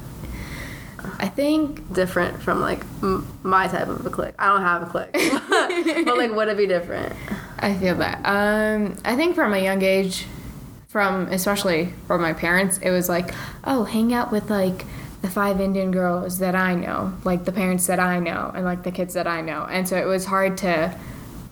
I 1.18 1.28
think 1.28 1.92
different 1.92 2.42
from 2.42 2.61
like 2.61 2.80
m- 3.02 3.26
my 3.42 3.68
type 3.68 3.88
of 3.88 4.04
a 4.07 4.11
clique? 4.11 4.35
I 4.38 4.47
don't 4.47 4.62
have 4.62 4.83
a 4.83 4.87
clique, 4.87 5.12
but 6.07 6.16
like 6.16 6.33
would 6.33 6.49
it 6.49 6.57
be 6.57 6.66
different? 6.66 7.14
I 7.59 7.75
feel 7.75 7.97
that. 7.97 8.21
Um, 8.25 8.97
I 9.04 9.14
think 9.14 9.35
from 9.35 9.52
a 9.52 9.59
young 9.59 9.83
age, 9.83 10.26
from 10.88 11.28
especially 11.28 11.92
from 12.07 12.23
my 12.23 12.33
parents, 12.33 12.78
it 12.78 12.90
was 12.90 13.11
like, 13.11 13.35
oh, 13.64 13.85
hang 13.85 14.14
out 14.14 14.33
with 14.33 14.49
like 14.49 14.87
the 15.21 15.28
five 15.28 15.61
Indian 15.61 15.90
girls 15.90 16.38
that 16.38 16.54
I 16.54 16.75
know, 16.75 17.12
like 17.25 17.45
the 17.45 17.52
parents 17.52 17.87
that 17.88 18.00
I 18.00 18.21
know, 18.21 18.50
and 18.54 18.64
like 18.64 18.85
the 18.85 18.92
kids 18.92 19.12
that 19.14 19.26
I 19.26 19.42
know. 19.42 19.66
And 19.71 19.87
so 19.87 19.99
it 19.99 20.07
was 20.07 20.25
hard 20.25 20.57
to 20.59 20.97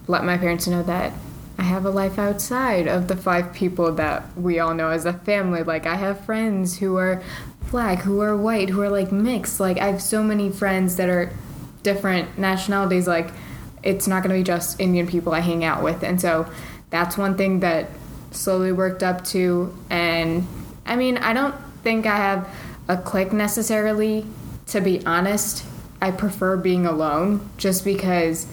let 0.07 0.25
my 0.25 0.39
parents 0.39 0.67
know 0.67 0.83
that 0.85 1.13
I 1.59 1.63
have 1.63 1.85
a 1.85 1.91
life 1.91 2.19
outside 2.19 2.87
of 2.87 3.09
the 3.09 3.17
five 3.17 3.53
people 3.53 3.93
that 3.95 4.37
we 4.37 4.59
all 4.59 4.75
know 4.75 4.91
as 4.91 5.07
a 5.07 5.13
family. 5.13 5.63
Like 5.63 5.87
I 5.87 5.97
have 5.97 6.25
friends 6.25 6.79
who 6.79 6.97
are 6.97 7.23
black, 7.71 8.01
who 8.01 8.21
are 8.21 8.37
white, 8.37 8.69
who 8.71 8.83
are 8.83 8.91
like 8.91 9.11
mixed. 9.11 9.59
Like 9.59 9.79
I 9.79 9.87
have 9.87 10.03
so 10.03 10.23
many 10.23 10.51
friends 10.51 10.97
that 10.97 11.09
are 11.09 11.33
different 11.83 12.39
nationalities. 12.39 13.07
Like 13.07 13.31
it's 13.83 14.07
not 14.07 14.23
going 14.23 14.35
to 14.35 14.41
be 14.41 14.45
just 14.45 14.81
Indian 14.81 15.07
people 15.07 15.33
I 15.33 15.41
hang 15.41 15.65
out 15.65 15.83
with. 15.83 16.03
And 16.03 16.21
so 16.21 16.51
that's 16.91 17.17
one 17.17 17.37
thing 17.37 17.61
that 17.61 17.89
slowly 18.33 18.73
worked 18.73 19.03
up 19.03 19.25
to. 19.27 19.77
And 19.89 20.47
I 20.85 20.97
mean, 20.97 21.19
I 21.19 21.33
don't 21.33 21.55
think 21.83 22.07
I 22.07 22.17
have 22.17 22.49
a 22.89 22.97
clique 22.97 23.33
necessarily, 23.33 24.27
to 24.67 24.81
be 24.81 25.05
honest. 25.07 25.65
I 26.01 26.11
prefer 26.11 26.57
being 26.57 26.85
alone 26.85 27.49
just 27.57 27.85
because 27.85 28.47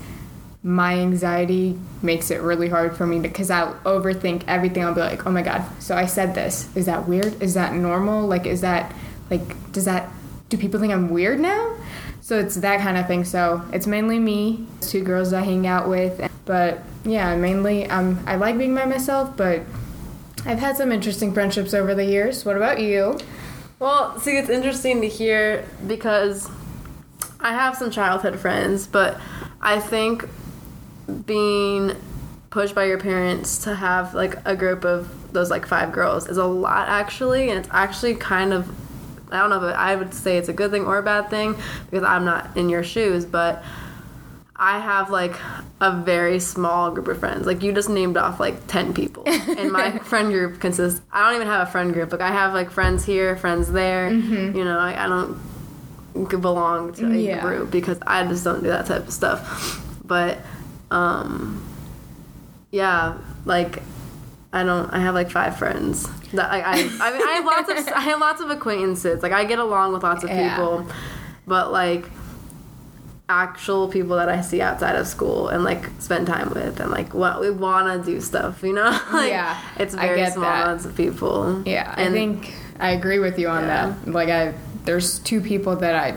my 0.63 0.98
anxiety 0.98 1.77
makes 2.01 2.32
it 2.32 2.41
really 2.41 2.70
hard 2.70 2.96
for 2.96 3.05
me 3.05 3.20
because 3.20 3.51
I'll 3.51 3.74
overthink 3.84 4.43
everything. 4.48 4.84
I'll 4.86 4.93
be 4.93 5.01
like, 5.01 5.27
oh 5.27 5.32
my 5.32 5.41
god, 5.41 5.65
so 5.82 5.96
I 5.96 6.05
said 6.05 6.36
this. 6.36 6.74
Is 6.75 6.86
that 6.86 7.08
weird? 7.08 7.41
Is 7.41 7.53
that 7.55 7.74
normal? 7.74 8.27
Like, 8.27 8.46
is 8.46 8.62
that, 8.62 8.93
like, 9.29 9.72
does 9.74 9.86
that, 9.86 10.10
do 10.48 10.58
people 10.58 10.79
think 10.79 10.93
I'm 10.93 11.10
weird 11.10 11.39
now? 11.39 11.75
So 12.22 12.39
it's 12.39 12.55
that 12.55 12.79
kind 12.79 12.98
of 12.98 13.08
thing. 13.08 13.25
So 13.25 13.62
it's 13.74 13.86
mainly 13.86 14.20
me, 14.20 14.65
two 14.79 15.03
girls 15.03 15.34
I 15.34 15.41
hang 15.41 15.67
out 15.67 15.89
with, 15.89 16.29
but 16.46 16.82
yeah, 17.03 17.36
mainly 17.36 17.86
um, 17.88 18.24
I 18.25 18.38
like 18.38 18.58
being 18.58 18.74
by 18.74 18.86
myself, 18.86 19.36
but 19.36 19.63
I've 20.46 20.60
had 20.60 20.77
some 20.77 20.93
interesting 20.93 21.34
friendships 21.34 21.74
over 21.74 21.93
the 21.93 22.05
years. 22.05 22.46
What 22.46 22.55
about 22.55 22.79
you? 22.79 23.20
Well, 23.79 24.17
see, 24.22 24.38
it's 24.38 24.50
interesting 24.50 25.01
to 25.01 25.10
hear 25.10 25.67
because 25.86 26.50
I 27.41 27.51
have 27.51 27.75
some 27.75 27.91
childhood 27.91 28.39
friends, 28.39 28.88
but 28.88 29.20
I 29.60 29.82
think 29.82 30.25
being 31.25 31.95
pushed 32.50 32.75
by 32.75 32.86
your 32.86 33.00
parents 33.00 33.63
to 33.63 33.75
have 33.75 34.13
like 34.13 34.36
a 34.45 34.55
group 34.55 34.86
of 34.86 35.10
those 35.33 35.50
like 35.50 35.65
five 35.65 35.91
girls 35.91 36.27
is 36.27 36.38
a 36.38 36.45
lot 36.45 36.88
actually, 36.88 37.50
and 37.50 37.60
it's 37.60 37.69
actually 37.72 38.15
kind 38.15 38.53
of 38.53 38.69
I 39.31 39.39
don't 39.39 39.50
know 39.50 39.67
if 39.67 39.75
I 39.75 39.95
would 39.95 40.13
say 40.13 40.38
it's 40.38 40.50
a 40.50 40.53
good 40.53 40.69
thing 40.72 40.86
or 40.86 41.00
a 41.00 41.03
bad 41.03 41.29
thing 41.29 41.55
because 41.89 42.03
I'm 42.03 42.24
not 42.24 42.55
in 42.55 42.69
your 42.69 42.83
shoes, 42.83 43.25
but 43.25 43.63
I 44.55 44.77
have 44.79 45.10
like 45.10 45.36
a 45.81 45.91
very 45.91 46.39
small 46.39 46.91
group 46.91 47.07
of 47.07 47.17
friends. 47.17 47.48
Like 47.48 47.63
you 47.63 47.74
just 47.74 47.89
named 47.89 48.15
off 48.15 48.39
like 48.39 48.67
10 48.67 48.93
people. 48.93 49.24
And 49.25 49.72
my 49.72 49.98
friend 50.03 50.31
group 50.31 50.60
consists 50.62 51.01
I 51.12 51.25
don't 51.25 51.36
even 51.36 51.48
have 51.48 51.67
a 51.67 51.72
friend 51.72 51.91
group. 51.91 52.12
Like 52.12 52.22
I 52.22 52.29
have 52.31 52.53
like 52.53 52.69
friends 52.69 53.03
here, 53.03 53.36
friends 53.36 53.72
there. 53.72 54.12
Mm-hmm. 54.12 54.55
You 54.55 54.63
know, 54.63 54.77
I, 54.77 55.03
I 55.05 55.07
don't 55.07 55.36
belong 56.39 56.93
to 56.93 57.12
a 57.12 57.15
Yeah. 57.15 57.41
group 57.41 57.72
because 57.72 57.98
I 58.05 58.24
just 58.27 58.43
don't 58.43 58.62
do 58.62 58.67
that 58.69 58.86
type 58.86 59.07
of 59.07 59.13
stuff. 59.13 59.83
But 60.05 60.38
um 60.92 61.63
yeah, 62.72 63.18
like 63.46 63.82
I 64.52 64.63
don't. 64.63 64.88
I 64.92 65.00
have 65.00 65.16
like 65.16 65.32
five 65.32 65.58
friends. 65.58 66.08
That 66.34 66.50
like, 66.52 66.63
I. 66.66 66.74
I 66.74 67.12
mean, 67.13 67.28
I 67.28 67.32
have 67.34 67.46
lots 67.46 67.70
of. 67.88 67.94
I 67.96 68.02
have 68.02 68.20
lots 68.20 68.42
of 68.42 68.50
acquaintances. 68.52 69.22
Like 69.24 69.32
I 69.32 69.46
get 69.46 69.60
along 69.60 69.94
with 69.94 70.04
lots 70.04 70.24
of 70.24 70.30
Yeah. 70.30 70.50
people, 70.56 70.88
but 71.48 71.72
like 71.72 72.06
actual 73.30 73.88
people 73.88 74.18
that 74.18 74.28
I 74.30 74.42
see 74.42 74.62
outside 74.62 74.96
of 74.96 75.08
school 75.08 75.48
and 75.48 75.63
like 75.63 75.90
spend 76.00 76.28
time 76.28 76.50
with 76.50 76.80
and 76.80 76.92
like 76.92 77.13
what 77.13 77.40
we 77.40 77.50
want 77.50 78.04
to 78.06 78.12
do 78.12 78.20
stuff. 78.22 78.62
You 78.63 78.74
know, 78.74 78.90
like 79.12 79.30
Yeah, 79.32 79.60
it's 79.78 79.96
I 79.96 80.08
very 80.08 80.30
small 80.32 80.44
that. 80.46 80.63
amounts 80.66 80.86
of 80.86 80.96
people. 80.96 81.63
Yeah, 81.66 81.94
I 81.98 82.10
think 82.10 82.54
I 82.80 82.92
agree 82.92 83.20
with 83.20 83.40
you 83.40 83.48
on 83.48 83.63
Yeah. 83.63 83.96
that. 84.04 84.12
Like 84.12 84.30
I 84.30 84.54
there's 84.86 85.20
two 85.20 85.42
people 85.42 85.75
that 85.78 85.96
I 85.96 86.16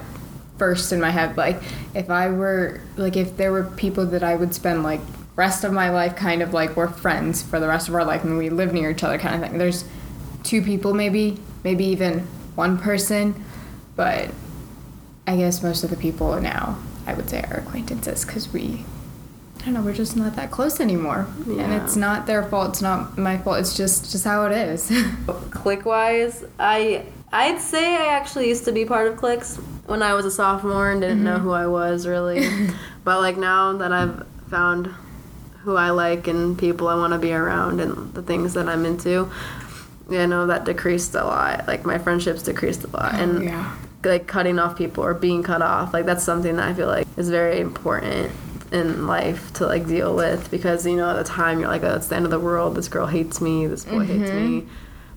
first 0.58 0.92
in 0.92 1.00
my 1.00 1.10
head 1.10 1.36
like 1.36 1.60
if 1.94 2.08
I 2.10 2.28
were 2.30 2.80
like 2.96 3.16
if 3.16 3.36
there 3.36 3.52
were 3.52 3.64
people 3.64 4.06
that 4.06 4.22
I 4.22 4.36
would 4.36 4.54
spend 4.54 4.82
like 4.82 5.00
rest 5.36 5.64
of 5.64 5.72
my 5.72 5.90
life 5.90 6.16
kind 6.16 6.42
of 6.42 6.54
like 6.54 6.76
we're 6.76 6.88
friends 6.88 7.42
for 7.42 7.60
the 7.60 7.68
rest 7.68 7.88
of 7.88 7.94
our 7.94 8.04
life 8.04 8.24
and 8.24 8.38
we 8.38 8.48
live 8.48 8.72
near 8.72 8.90
each 8.90 9.04
other 9.04 9.18
kind 9.18 9.34
of 9.34 9.48
thing. 9.48 9.58
There's 9.58 9.84
two 10.42 10.62
people 10.62 10.94
maybe, 10.94 11.38
maybe 11.62 11.84
even 11.84 12.20
one 12.54 12.78
person, 12.78 13.44
but 13.96 14.30
I 15.26 15.36
guess 15.36 15.62
most 15.62 15.84
of 15.84 15.90
the 15.90 15.96
people 15.96 16.40
now 16.40 16.78
I 17.06 17.14
would 17.14 17.28
say 17.28 17.42
are 17.50 17.58
acquaintances 17.58 18.24
cuz 18.24 18.52
we 18.52 18.84
I 19.60 19.70
don't 19.70 19.74
know, 19.74 19.82
we're 19.82 19.94
just 19.94 20.16
not 20.16 20.36
that 20.36 20.52
close 20.52 20.80
anymore. 20.80 21.26
And 21.46 21.72
it's 21.72 21.96
not 21.96 22.26
their 22.26 22.44
fault, 22.44 22.68
it's 22.70 22.82
not 22.82 23.18
my 23.18 23.36
fault. 23.36 23.58
It's 23.58 23.76
just 23.76 24.12
just 24.12 24.24
how 24.24 24.46
it 24.46 24.52
is. 24.52 24.92
click 25.50 25.84
wise 25.84 26.44
i 26.60 27.04
i'd 27.32 27.60
say 27.60 27.96
i 27.96 28.06
actually 28.06 28.48
used 28.48 28.64
to 28.64 28.70
be 28.70 28.84
part 28.84 29.08
of 29.08 29.16
clicks 29.16 29.58
when 29.86 30.02
i 30.02 30.12
was 30.14 30.24
a 30.24 30.30
sophomore 30.30 30.90
and 30.90 31.00
didn't 31.00 31.16
Mm-hmm. 31.18 31.24
know 31.24 31.38
who 31.38 31.50
i 31.52 31.66
was 31.66 32.06
really. 32.06 32.48
But 33.04 33.20
like 33.20 33.36
now 33.36 33.72
that 33.74 33.92
i've 33.92 34.26
found 34.50 34.88
who 35.62 35.76
i 35.76 35.90
like 35.90 36.26
and 36.26 36.58
people 36.58 36.88
i 36.88 36.94
want 36.94 37.12
to 37.12 37.18
be 37.18 37.32
around 37.32 37.80
and 37.80 38.12
the 38.14 38.22
things 38.22 38.54
that 38.54 38.68
i'm 38.68 38.84
into 38.84 39.30
you 40.08 40.26
know 40.26 40.46
that 40.46 40.64
decreased 40.64 41.14
a 41.16 41.24
lot. 41.24 41.66
Like 41.66 41.84
my 41.84 41.98
friendships 41.98 42.42
decreased 42.44 42.84
a 42.84 42.88
lot. 42.90 43.14
And 43.16 43.38
Oh, 43.38 43.42
yeah. 43.42 43.76
like 44.04 44.26
cutting 44.28 44.58
off 44.60 44.76
people 44.78 45.02
or 45.04 45.14
being 45.14 45.42
cut 45.42 45.62
off 45.62 45.92
like 45.92 46.06
that's 46.06 46.22
something 46.22 46.54
that 46.56 46.68
i 46.68 46.74
feel 46.74 46.86
like 46.86 47.06
is 47.16 47.28
very 47.30 47.58
important 47.60 48.30
in 48.72 49.06
life 49.08 49.52
to 49.54 49.66
like 49.66 49.86
deal 49.86 50.14
with 50.14 50.48
because 50.50 50.84
you 50.86 50.96
know 50.96 51.10
at 51.10 51.16
the 51.16 51.24
time 51.24 51.58
you're 51.60 51.68
like 51.68 51.82
oh 51.84 51.94
it's 51.96 52.08
the 52.08 52.16
end 52.16 52.24
of 52.24 52.30
the 52.30 52.38
world. 52.40 52.74
This 52.76 52.88
girl 52.88 53.06
hates 53.06 53.40
me. 53.40 53.66
This 53.68 53.84
boy 53.84 54.04
hates 54.04 54.30
me. 54.32 54.66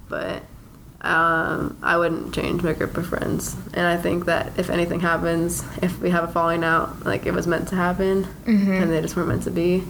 But 0.07 0.43
um, 1.01 1.77
i 1.81 1.97
wouldn't 1.97 2.33
change 2.33 2.61
my 2.61 2.73
group 2.73 2.97
of 2.97 3.07
friends 3.07 3.55
and 3.73 3.85
i 3.87 3.95
think 3.95 4.25
that 4.25 4.51
if 4.59 4.69
anything 4.69 4.99
happens 4.99 5.63
if 5.81 5.99
we 6.01 6.09
have 6.09 6.23
a 6.23 6.27
falling 6.31 6.63
out 6.63 7.05
like 7.05 7.25
it 7.25 7.33
was 7.33 7.47
meant 7.47 7.67
to 7.69 7.75
happen 7.75 8.27
and 8.45 8.91
they 8.91 9.01
just 9.01 9.15
weren't 9.15 9.29
meant 9.29 9.43
to 9.43 9.51
be 9.51 9.83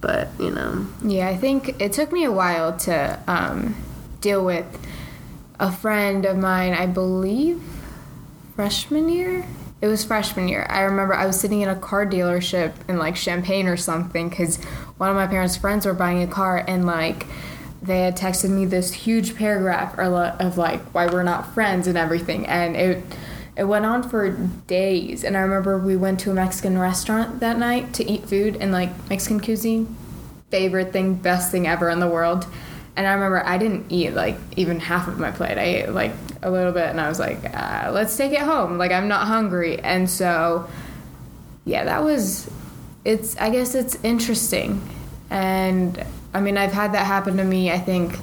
but 0.00 0.28
you 0.38 0.50
know 0.50 0.86
Yeah, 1.02 1.28
I 1.28 1.36
think 1.36 1.80
it 1.80 1.92
took 1.94 2.12
me 2.12 2.24
a 2.24 2.32
while 2.32 2.76
to 2.80 3.18
um, 3.26 3.74
deal 4.20 4.44
with 4.44 4.66
a 5.58 5.72
friend 5.72 6.26
of 6.26 6.36
mine, 6.36 6.74
I 6.74 6.84
believe 6.86 7.62
freshman 8.54 9.08
year. 9.08 9.46
It 9.80 9.88
was 9.88 10.04
freshman 10.04 10.48
year. 10.48 10.66
I 10.68 10.82
remember 10.82 11.14
I 11.14 11.26
was 11.26 11.38
sitting 11.40 11.60
in 11.62 11.68
a 11.68 11.74
car 11.76 12.06
dealership 12.06 12.72
in 12.88 12.98
like 12.98 13.16
Champaign 13.16 13.66
or 13.66 13.76
something 13.76 14.28
because 14.28 14.56
one 14.98 15.10
of 15.10 15.16
my 15.16 15.26
parents' 15.26 15.56
friends 15.56 15.84
were 15.86 15.94
buying 15.94 16.22
a 16.22 16.26
car 16.26 16.62
and 16.66 16.86
like 16.86 17.26
they 17.84 18.00
had 18.00 18.16
texted 18.16 18.50
me 18.50 18.64
this 18.64 18.92
huge 18.92 19.36
paragraph 19.36 19.98
of 19.98 20.56
like 20.56 20.80
why 20.94 21.06
we're 21.06 21.22
not 21.22 21.52
friends 21.52 21.86
and 21.86 21.98
everything 21.98 22.46
and 22.46 22.76
it 22.76 23.04
it 23.56 23.64
went 23.64 23.86
on 23.86 24.02
for 24.02 24.30
days. 24.66 25.22
And 25.22 25.36
i 25.36 25.40
remember 25.40 25.78
we 25.78 25.96
went 25.96 26.20
to 26.20 26.30
a 26.30 26.34
mexican 26.34 26.78
restaurant 26.78 27.40
that 27.40 27.58
night 27.58 27.92
to 27.94 28.10
eat 28.10 28.26
food 28.28 28.56
and 28.56 28.72
like 28.72 28.90
mexican 29.08 29.40
cuisine 29.40 29.94
favorite 30.50 30.92
thing 30.92 31.14
best 31.14 31.50
thing 31.50 31.66
ever 31.66 31.88
in 31.88 32.00
the 32.00 32.08
world. 32.08 32.46
And 32.96 33.06
i 33.06 33.12
remember 33.12 33.44
i 33.44 33.58
didn't 33.58 33.92
eat 33.92 34.10
like 34.14 34.36
even 34.56 34.80
half 34.80 35.06
of 35.08 35.18
my 35.18 35.30
plate. 35.30 35.58
I 35.58 35.62
ate 35.62 35.88
like 35.90 36.12
a 36.42 36.50
little 36.50 36.72
bit 36.72 36.88
and 36.88 37.00
i 37.00 37.08
was 37.08 37.18
like 37.18 37.38
uh, 37.54 37.90
let's 37.92 38.16
take 38.16 38.32
it 38.32 38.40
home. 38.40 38.78
Like 38.78 38.92
i'm 38.92 39.08
not 39.08 39.26
hungry. 39.26 39.78
And 39.78 40.08
so 40.08 40.68
yeah 41.66 41.84
that 41.84 42.02
was 42.02 42.50
it's 43.04 43.36
i 43.36 43.50
guess 43.50 43.74
it's 43.74 43.96
interesting. 44.02 44.80
And 45.30 46.04
i 46.34 46.40
mean 46.40 46.58
i've 46.58 46.72
had 46.72 46.92
that 46.92 47.06
happen 47.06 47.36
to 47.36 47.44
me 47.44 47.70
i 47.70 47.78
think 47.78 48.18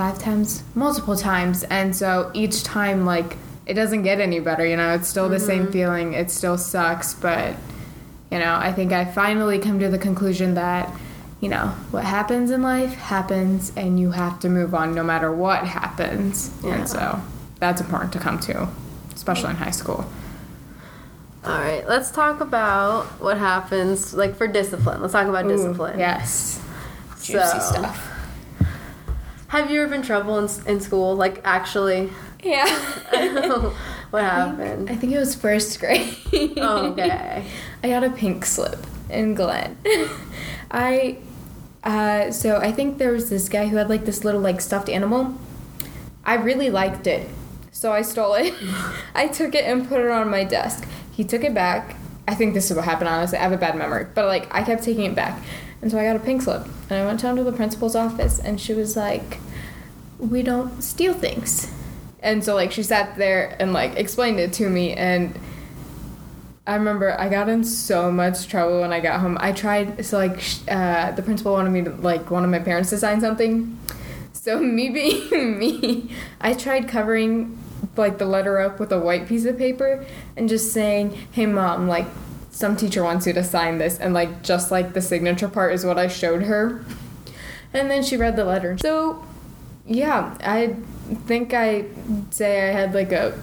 five 0.00 0.18
times 0.18 0.62
multiple 0.74 1.14
times. 1.14 1.62
And 1.64 1.94
so 1.94 2.30
each 2.32 2.62
time 2.62 3.04
like 3.04 3.36
it 3.66 3.74
doesn't 3.74 4.02
get 4.02 4.18
any 4.18 4.40
better 4.40 4.64
you 4.64 4.76
know? 4.76 4.94
It's 4.94 5.08
still 5.08 5.28
the 5.28 5.38
same 5.38 5.64
mm-hmm. 5.64 5.72
feeling. 5.72 6.12
It 6.14 6.30
still 6.30 6.56
sucks 6.56 7.12
but 7.12 7.54
you 8.30 8.38
know 8.38 8.54
i 8.54 8.72
think 8.72 8.92
i 8.92 9.04
finally 9.04 9.58
come 9.58 9.80
to 9.80 9.88
the 9.88 9.98
conclusion 9.98 10.54
that 10.54 10.88
you 11.40 11.48
know 11.48 11.66
what 11.90 12.04
happens 12.04 12.52
in 12.52 12.62
life 12.62 12.94
happens 12.94 13.72
and 13.76 13.98
you 13.98 14.12
have 14.12 14.38
to 14.38 14.48
move 14.48 14.72
on 14.72 14.94
no 14.94 15.02
matter 15.02 15.32
what 15.32 15.66
happens. 15.66 16.50
Yeah. 16.62 16.74
and 16.74 16.88
so 16.88 17.20
that's 17.58 17.80
important 17.80 18.12
to 18.14 18.18
come 18.18 18.38
to 18.40 18.68
especially 19.14 19.50
in 19.50 19.56
high 19.56 19.72
school. 19.72 20.06
All 21.44 21.58
right 21.58 21.86
let's 21.86 22.10
talk 22.10 22.40
about 22.40 23.04
what 23.20 23.36
happens 23.36 24.14
like 24.14 24.34
for 24.36 24.46
discipline. 24.46 25.02
Let's 25.02 25.12
talk 25.12 25.26
about 25.26 25.44
Ooh, 25.44 25.56
discipline. 25.56 25.98
yes 25.98 26.64
juicy 27.30 27.60
So- 27.60 27.72
stuff 27.72 28.06
have 29.48 29.70
you 29.70 29.82
ever 29.82 29.90
been 29.90 30.02
trouble 30.02 30.38
in, 30.38 30.48
in 30.66 30.80
school 30.80 31.14
like 31.16 31.40
actually 31.44 32.10
yeah 32.42 32.68
what 34.10 34.22
happened 34.22 34.88
I 34.90 34.94
think 34.96 35.12
it 35.12 35.18
was 35.18 35.34
first 35.34 35.78
grade. 35.80 36.16
Oh, 36.56 36.92
okay. 36.92 37.44
I 37.82 37.88
got 37.88 38.04
a 38.04 38.10
pink 38.10 38.44
slip 38.44 38.78
in 39.08 39.34
Glen. 39.34 39.76
I, 40.70 41.18
uh, 41.84 42.30
so 42.30 42.56
I 42.58 42.72
think 42.72 42.98
there 42.98 43.12
was 43.12 43.30
this 43.30 43.48
guy 43.48 43.66
who 43.68 43.76
had 43.76 43.88
like 43.88 44.04
this 44.04 44.24
little 44.24 44.40
like 44.40 44.60
stuffed 44.60 44.88
animal. 44.88 45.34
I 46.24 46.34
really 46.34 46.70
liked 46.70 47.06
it, 47.06 47.28
so 47.72 47.92
I 47.92 48.02
stole 48.02 48.34
it. 48.34 48.54
I 49.14 49.26
took 49.28 49.54
it 49.54 49.64
and 49.64 49.88
put 49.88 50.00
it 50.00 50.10
on 50.10 50.28
my 50.30 50.44
desk. 50.44 50.86
He 51.12 51.24
took 51.24 51.44
it 51.44 51.54
back. 51.54 51.96
I 52.28 52.34
think 52.34 52.54
this 52.54 52.70
is 52.70 52.76
what 52.76 52.84
happened. 52.84 53.08
Honestly, 53.08 53.38
I 53.38 53.42
have 53.42 53.52
a 53.52 53.56
bad 53.58 53.76
memory, 53.76 54.06
but 54.14 54.26
like 54.26 54.52
I 54.54 54.62
kept 54.62 54.82
taking 54.82 55.04
it 55.04 55.14
back, 55.14 55.40
and 55.82 55.90
so 55.90 55.98
I 55.98 56.04
got 56.04 56.16
a 56.16 56.20
pink 56.20 56.42
slip. 56.42 56.64
And 56.88 56.98
I 56.98 57.06
went 57.06 57.20
down 57.20 57.36
to 57.36 57.44
the 57.44 57.52
principal's 57.52 57.96
office, 57.96 58.38
and 58.38 58.60
she 58.60 58.74
was 58.74 58.96
like, 58.96 59.38
"We 60.18 60.42
don't 60.42 60.82
steal 60.82 61.14
things." 61.14 61.72
And 62.22 62.44
so 62.44 62.54
like 62.54 62.72
she 62.72 62.82
sat 62.82 63.16
there 63.16 63.56
and 63.58 63.72
like 63.72 63.96
explained 63.96 64.40
it 64.40 64.52
to 64.54 64.68
me 64.68 64.92
and 64.92 65.38
I 66.66 66.74
remember 66.74 67.18
I 67.18 67.28
got 67.28 67.48
in 67.48 67.64
so 67.64 68.12
much 68.12 68.46
trouble 68.46 68.82
when 68.82 68.92
I 68.92 69.00
got 69.00 69.20
home. 69.20 69.36
I 69.40 69.50
tried 69.50 70.04
so 70.04 70.18
like 70.18 70.40
uh, 70.68 71.10
the 71.12 71.22
principal 71.22 71.52
wanted 71.52 71.70
me 71.70 71.82
to 71.82 71.90
like 71.90 72.30
one 72.30 72.44
of 72.44 72.50
my 72.50 72.58
parents 72.60 72.90
to 72.90 72.98
sign 72.98 73.20
something. 73.20 73.78
So 74.32 74.60
me 74.60 74.90
being 74.90 75.58
me, 75.58 76.14
I 76.40 76.54
tried 76.54 76.86
covering 76.86 77.58
like 77.96 78.18
the 78.18 78.26
letter 78.26 78.60
up 78.60 78.78
with 78.78 78.92
a 78.92 79.00
white 79.00 79.26
piece 79.26 79.46
of 79.46 79.58
paper 79.58 80.04
and 80.36 80.48
just 80.48 80.72
saying, 80.72 81.18
"Hey 81.32 81.46
mom, 81.46 81.88
like 81.88 82.06
some 82.60 82.76
teacher 82.76 83.02
wants 83.02 83.26
you 83.26 83.32
to 83.32 83.42
sign 83.42 83.78
this." 83.78 83.98
And 83.98 84.14
like 84.14 84.42
just 84.42 84.70
like 84.70 84.92
the 84.92 85.00
signature 85.00 85.48
part 85.48 85.72
is 85.72 85.84
what 85.84 85.98
I 85.98 86.06
showed 86.08 86.42
her. 86.42 86.84
And 87.72 87.90
then 87.90 88.02
she 88.02 88.16
read 88.16 88.36
the 88.36 88.44
letter. 88.44 88.78
So 88.78 89.24
yeah, 89.86 90.36
I 90.44 90.76
think 91.26 91.54
I 91.54 91.86
say 92.30 92.68
I 92.68 92.72
had 92.72 92.94
like 92.94 93.12
a 93.12 93.36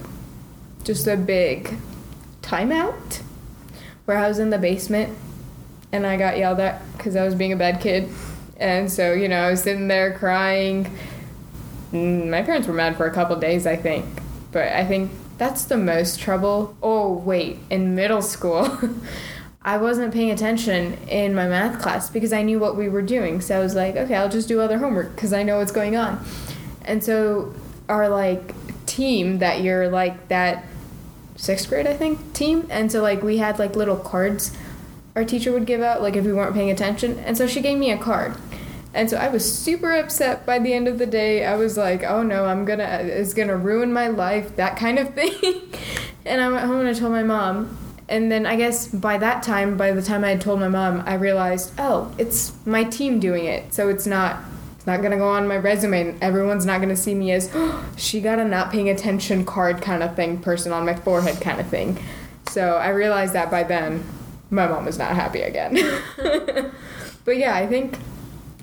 just 0.84 1.06
a 1.06 1.16
big 1.16 1.76
timeout 2.42 3.22
where 4.06 4.16
I 4.16 4.26
was 4.28 4.38
in 4.38 4.50
the 4.50 4.58
basement 4.58 5.16
and 5.92 6.06
I 6.06 6.16
got 6.16 6.38
yelled 6.38 6.60
at 6.60 6.80
because 6.96 7.16
I 7.16 7.24
was 7.24 7.34
being 7.34 7.52
a 7.52 7.56
bad 7.56 7.80
kid. 7.80 8.08
And 8.58 8.90
so, 8.90 9.12
you 9.12 9.28
know, 9.28 9.36
I 9.40 9.50
was 9.50 9.62
sitting 9.62 9.88
there 9.88 10.16
crying. 10.18 10.90
Mm, 11.92 12.28
My 12.30 12.42
parents 12.42 12.66
were 12.66 12.74
mad 12.74 12.96
for 12.96 13.06
a 13.06 13.12
couple 13.12 13.36
days, 13.36 13.66
I 13.66 13.76
think. 13.76 14.04
But 14.50 14.68
I 14.68 14.84
think 14.84 15.10
that's 15.38 15.64
the 15.64 15.76
most 15.76 16.20
trouble. 16.20 16.76
Oh, 16.82 17.12
wait, 17.12 17.58
in 17.70 17.94
middle 17.94 18.22
school, 18.22 18.78
I 19.62 19.78
wasn't 19.78 20.12
paying 20.12 20.30
attention 20.30 20.94
in 21.08 21.34
my 21.34 21.48
math 21.48 21.80
class 21.80 22.10
because 22.10 22.32
I 22.32 22.42
knew 22.42 22.58
what 22.58 22.76
we 22.76 22.88
were 22.88 23.02
doing. 23.02 23.40
So 23.40 23.56
I 23.56 23.60
was 23.60 23.74
like, 23.74 23.96
okay, 23.96 24.14
I'll 24.14 24.28
just 24.28 24.48
do 24.48 24.60
other 24.60 24.78
homework 24.78 25.14
because 25.14 25.32
I 25.32 25.42
know 25.42 25.58
what's 25.58 25.72
going 25.72 25.96
on. 25.96 26.24
And 26.84 27.02
so 27.02 27.54
our 27.88 28.08
like 28.08 28.54
team 28.86 29.38
that 29.38 29.62
you're 29.62 29.88
like 29.88 30.28
that 30.28 30.64
sixth 31.36 31.68
grade, 31.68 31.86
I 31.86 31.94
think, 31.94 32.32
team. 32.32 32.66
And 32.70 32.90
so 32.90 33.02
like 33.02 33.22
we 33.22 33.38
had 33.38 33.58
like 33.58 33.76
little 33.76 33.96
cards 33.96 34.56
our 35.18 35.24
teacher 35.24 35.50
would 35.50 35.66
give 35.66 35.82
out 35.82 36.00
like 36.00 36.14
if 36.14 36.24
we 36.24 36.32
weren't 36.32 36.54
paying 36.54 36.70
attention. 36.70 37.18
And 37.18 37.36
so 37.36 37.48
she 37.48 37.60
gave 37.60 37.76
me 37.76 37.90
a 37.90 37.98
card. 37.98 38.36
And 38.98 39.08
so 39.08 39.16
I 39.16 39.28
was 39.28 39.50
super 39.56 39.92
upset 39.92 40.44
by 40.44 40.58
the 40.58 40.72
end 40.72 40.88
of 40.88 40.98
the 40.98 41.06
day. 41.06 41.46
I 41.46 41.54
was 41.54 41.76
like, 41.76 42.02
"Oh 42.02 42.24
no, 42.24 42.46
I'm 42.46 42.64
gonna 42.64 42.82
it's 43.04 43.32
gonna 43.32 43.56
ruin 43.56 43.92
my 43.92 44.08
life," 44.08 44.56
that 44.56 44.76
kind 44.76 44.98
of 44.98 45.14
thing. 45.18 45.32
and 46.26 46.40
I 46.40 46.48
went 46.48 46.66
home 46.66 46.80
and 46.80 46.88
I 46.88 46.94
told 46.94 47.12
my 47.12 47.22
mom. 47.22 47.78
And 48.08 48.32
then 48.32 48.44
I 48.44 48.56
guess 48.56 48.88
by 48.88 49.16
that 49.18 49.44
time, 49.44 49.76
by 49.76 49.92
the 49.92 50.02
time 50.02 50.24
I 50.24 50.30
had 50.30 50.40
told 50.40 50.58
my 50.58 50.66
mom, 50.66 51.04
I 51.06 51.14
realized, 51.14 51.74
oh, 51.78 52.12
it's 52.18 52.54
my 52.66 52.82
team 52.82 53.20
doing 53.20 53.44
it, 53.44 53.72
so 53.72 53.88
it's 53.88 54.04
not 54.04 54.40
it's 54.74 54.86
not 54.86 55.00
gonna 55.00 55.16
go 55.16 55.28
on 55.28 55.46
my 55.46 55.58
resume. 55.58 56.18
Everyone's 56.20 56.66
not 56.66 56.80
gonna 56.80 56.96
see 56.96 57.14
me 57.14 57.30
as 57.30 57.52
oh, 57.54 57.84
she 57.96 58.20
got 58.20 58.40
a 58.40 58.44
not 58.44 58.72
paying 58.72 58.88
attention 58.88 59.44
card 59.44 59.80
kind 59.80 60.02
of 60.02 60.16
thing, 60.16 60.40
person 60.40 60.72
on 60.72 60.84
my 60.84 60.96
forehead 60.96 61.40
kind 61.40 61.60
of 61.60 61.68
thing. 61.68 62.02
So 62.48 62.74
I 62.78 62.88
realized 62.88 63.34
that 63.34 63.48
by 63.48 63.62
then, 63.62 64.02
my 64.50 64.66
mom 64.66 64.86
was 64.86 64.98
not 64.98 65.14
happy 65.14 65.42
again. 65.42 65.78
but 67.24 67.36
yeah, 67.36 67.54
I 67.54 67.64
think 67.68 67.96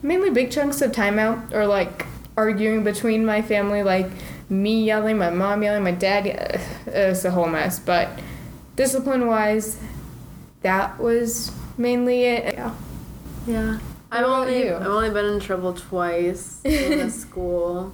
mainly 0.06 0.30
big 0.30 0.52
chunks 0.52 0.82
of 0.82 0.92
timeout 0.92 1.52
or 1.52 1.66
like 1.66 2.06
arguing 2.38 2.84
between 2.84 3.26
my 3.26 3.42
family, 3.42 3.84
like 3.84 4.10
me 4.50 4.84
yelling, 4.84 5.18
my 5.18 5.30
mom 5.32 5.64
yelling, 5.64 5.84
my 5.84 5.92
dad. 5.92 6.28
Uh, 6.28 6.92
it's 6.92 7.26
a 7.26 7.32
whole 7.32 7.48
mess. 7.48 7.80
But 7.80 8.10
discipline 8.76 9.28
wise, 9.28 9.80
that 10.62 11.00
was 11.00 11.52
mainly 11.78 12.24
it. 12.24 12.54
Yeah. 12.54 12.76
Yeah. 13.48 13.80
I've 14.12 14.26
only 14.26 14.66
you? 14.66 14.76
I've 14.76 14.88
only 14.88 15.10
been 15.10 15.26
in 15.26 15.40
trouble 15.40 15.74
twice 15.74 16.62
in 16.64 17.10
school. 17.24 17.92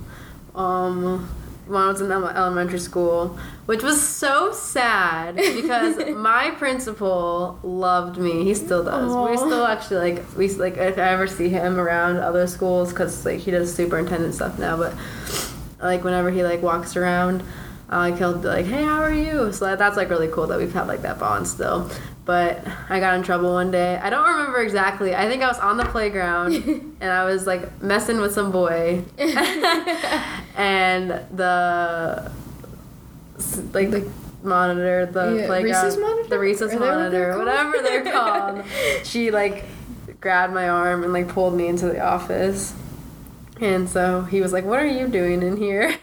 Um, 0.53 1.29
when 1.71 1.81
I 1.81 1.87
was 1.87 2.01
in 2.01 2.11
elementary 2.11 2.79
school, 2.79 3.37
which 3.65 3.83
was 3.83 4.05
so 4.05 4.51
sad 4.51 5.35
because 5.35 5.97
my 6.15 6.51
principal 6.51 7.59
loved 7.63 8.17
me. 8.17 8.43
He 8.43 8.53
still 8.53 8.83
does. 8.83 9.09
We 9.09 9.37
Aw. 9.37 9.45
still 9.47 9.65
actually 9.65 10.11
like 10.11 10.37
we 10.37 10.49
like 10.49 10.77
if 10.77 10.97
I 10.97 11.09
ever 11.09 11.27
see 11.27 11.49
him 11.49 11.79
around 11.79 12.17
other 12.17 12.47
schools 12.47 12.91
because 12.91 13.25
like 13.25 13.39
he 13.39 13.51
does 13.51 13.73
superintendent 13.73 14.35
stuff 14.35 14.59
now, 14.59 14.77
but 14.77 14.93
like 15.81 16.03
whenever 16.03 16.29
he 16.31 16.43
like 16.43 16.61
walks 16.61 16.95
around. 16.95 17.43
Like 17.91 18.17
he'll 18.17 18.37
be 18.37 18.47
like, 18.47 18.65
"Hey, 18.65 18.83
how 18.83 19.01
are 19.01 19.13
you?" 19.13 19.51
So 19.51 19.65
that, 19.65 19.77
that's 19.77 19.97
like 19.97 20.09
really 20.09 20.29
cool 20.29 20.47
that 20.47 20.57
we've 20.57 20.71
had 20.73 20.87
like 20.87 21.01
that 21.01 21.19
bond 21.19 21.45
still. 21.47 21.89
But 22.23 22.65
I 22.89 22.99
got 23.01 23.15
in 23.15 23.23
trouble 23.23 23.51
one 23.51 23.69
day. 23.71 23.97
I 23.97 24.09
don't 24.09 24.25
remember 24.25 24.59
exactly. 24.61 25.13
I 25.13 25.27
think 25.27 25.43
I 25.43 25.47
was 25.47 25.59
on 25.59 25.75
the 25.77 25.83
playground 25.85 26.53
and 27.01 27.11
I 27.11 27.25
was 27.25 27.45
like 27.45 27.81
messing 27.81 28.21
with 28.21 28.33
some 28.33 28.51
boy, 28.51 29.03
and 30.55 31.09
the 31.35 32.31
like 33.73 33.91
the 33.91 34.09
monitor, 34.43 35.05
the 35.07 35.35
Yeah, 35.41 35.45
playground, 35.47 35.83
recess 35.85 35.97
monitor? 35.97 36.29
the 36.29 36.39
recess 36.39 36.73
monitor, 36.73 37.37
whatever 37.37 37.81
they're 37.81 38.03
called. 38.11 38.63
she 39.03 39.31
like 39.31 39.65
grabbed 40.19 40.53
my 40.53 40.69
arm 40.69 41.03
and 41.03 41.11
like 41.13 41.27
pulled 41.27 41.55
me 41.55 41.67
into 41.67 41.87
the 41.87 41.99
office. 41.99 42.73
And 43.59 43.87
so 43.89 44.21
he 44.23 44.41
was 44.41 44.53
like, 44.53 44.65
"What 44.65 44.79
are 44.79 44.87
you 44.87 45.07
doing 45.07 45.43
in 45.43 45.57
here?" 45.57 45.93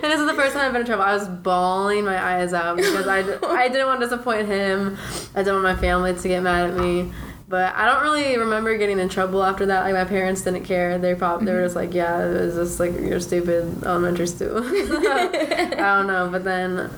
and 0.02 0.12
this 0.12 0.20
is 0.20 0.26
the 0.26 0.34
first 0.34 0.54
time 0.54 0.66
I've 0.66 0.72
been 0.72 0.82
in 0.82 0.86
trouble. 0.86 1.04
I 1.04 1.14
was 1.14 1.28
bawling 1.28 2.04
my 2.04 2.22
eyes 2.22 2.52
out 2.52 2.76
because 2.76 3.06
I, 3.06 3.18
I 3.18 3.68
didn't 3.68 3.86
want 3.86 4.00
to 4.00 4.06
disappoint 4.06 4.46
him. 4.46 4.96
I 5.34 5.42
didn't 5.42 5.62
want 5.62 5.64
my 5.64 5.76
family 5.76 6.14
to 6.14 6.28
get 6.28 6.42
mad 6.42 6.70
at 6.70 6.76
me. 6.76 7.12
But 7.48 7.74
I 7.74 7.84
don't 7.84 8.02
really 8.02 8.38
remember 8.38 8.78
getting 8.78 9.00
in 9.00 9.08
trouble 9.08 9.42
after 9.42 9.66
that. 9.66 9.82
Like 9.82 9.94
my 9.94 10.04
parents 10.04 10.42
didn't 10.42 10.64
care. 10.64 10.98
They 10.98 11.16
probably 11.16 11.46
they 11.46 11.52
were 11.52 11.58
mm-hmm. 11.58 11.66
just 11.66 11.74
like, 11.74 11.92
"Yeah, 11.92 12.24
it 12.24 12.32
was 12.32 12.54
just 12.54 12.78
like 12.78 12.92
you're 12.92 13.18
stupid 13.18 13.82
elementary 13.82 14.28
school." 14.28 14.58
I 14.64 15.72
don't 15.74 16.06
know. 16.06 16.28
But 16.30 16.44
then 16.44 16.88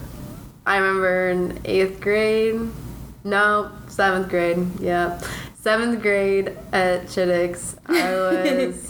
I 0.66 0.76
remember 0.76 1.30
in 1.30 1.58
eighth 1.64 2.02
grade, 2.02 2.60
no, 3.24 3.72
seventh 3.88 4.28
grade, 4.28 4.58
yeah, 4.78 5.18
seventh 5.54 6.02
grade 6.02 6.48
at 6.70 7.06
Chiddix, 7.06 7.78
I 7.86 8.14
was 8.66 8.81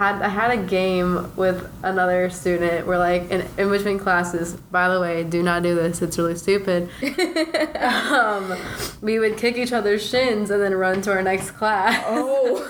had 0.00 0.22
I 0.22 0.28
had 0.28 0.50
a 0.50 0.56
game 0.56 1.30
with 1.36 1.70
another 1.82 2.30
student. 2.30 2.86
We're 2.86 2.96
like 2.96 3.30
in, 3.30 3.46
in 3.58 3.68
between 3.68 3.98
classes. 3.98 4.54
By 4.54 4.88
the 4.88 4.98
way, 4.98 5.24
do 5.24 5.42
not 5.42 5.62
do 5.62 5.74
this. 5.74 6.00
It's 6.00 6.16
really 6.16 6.36
stupid. 6.36 6.88
um, 7.78 8.56
we 9.02 9.18
would 9.18 9.36
kick 9.36 9.58
each 9.58 9.74
other's 9.74 10.02
shins 10.08 10.50
and 10.50 10.62
then 10.62 10.74
run 10.74 11.02
to 11.02 11.12
our 11.12 11.20
next 11.20 11.50
class. 11.50 12.02
Oh, 12.06 12.66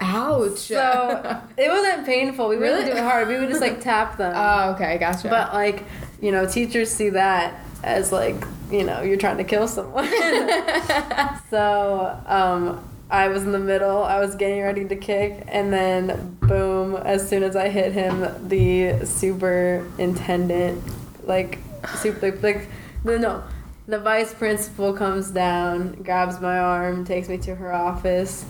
ouch. 0.00 0.58
So 0.58 1.42
it 1.56 1.68
wasn't 1.68 2.06
painful. 2.06 2.48
We 2.48 2.58
wouldn't 2.58 2.84
Really? 2.84 2.92
do 2.92 2.96
it 2.96 3.02
hard. 3.02 3.26
We 3.26 3.38
would 3.40 3.48
just 3.48 3.60
like 3.60 3.80
tap 3.80 4.16
them. 4.16 4.32
oh, 4.36 4.74
okay, 4.74 4.98
gotcha. 4.98 5.28
But 5.28 5.52
like, 5.52 5.82
you 6.20 6.30
know, 6.30 6.46
teachers 6.46 6.92
see 6.92 7.10
that 7.10 7.58
as 7.82 8.12
like, 8.12 8.36
you 8.70 8.84
know, 8.84 9.02
you're 9.02 9.16
trying 9.16 9.38
to 9.38 9.44
kill 9.44 9.66
someone. 9.66 10.06
so, 11.50 12.20
um, 12.26 12.87
I 13.10 13.28
was 13.28 13.42
in 13.44 13.52
the 13.52 13.58
middle. 13.58 14.02
I 14.04 14.20
was 14.20 14.34
getting 14.34 14.62
ready 14.62 14.84
to 14.84 14.96
kick, 14.96 15.44
and 15.48 15.72
then 15.72 16.36
boom! 16.40 16.96
As 16.96 17.26
soon 17.28 17.42
as 17.42 17.56
I 17.56 17.68
hit 17.68 17.92
him, 17.92 18.48
the 18.48 19.04
superintendent, 19.06 20.82
like, 21.24 21.58
super, 21.96 22.36
like, 22.42 22.68
no, 23.04 23.16
no, 23.16 23.42
the 23.86 23.98
vice 23.98 24.34
principal 24.34 24.92
comes 24.92 25.30
down, 25.30 26.02
grabs 26.02 26.40
my 26.40 26.58
arm, 26.58 27.04
takes 27.06 27.28
me 27.28 27.38
to 27.38 27.54
her 27.54 27.72
office. 27.72 28.44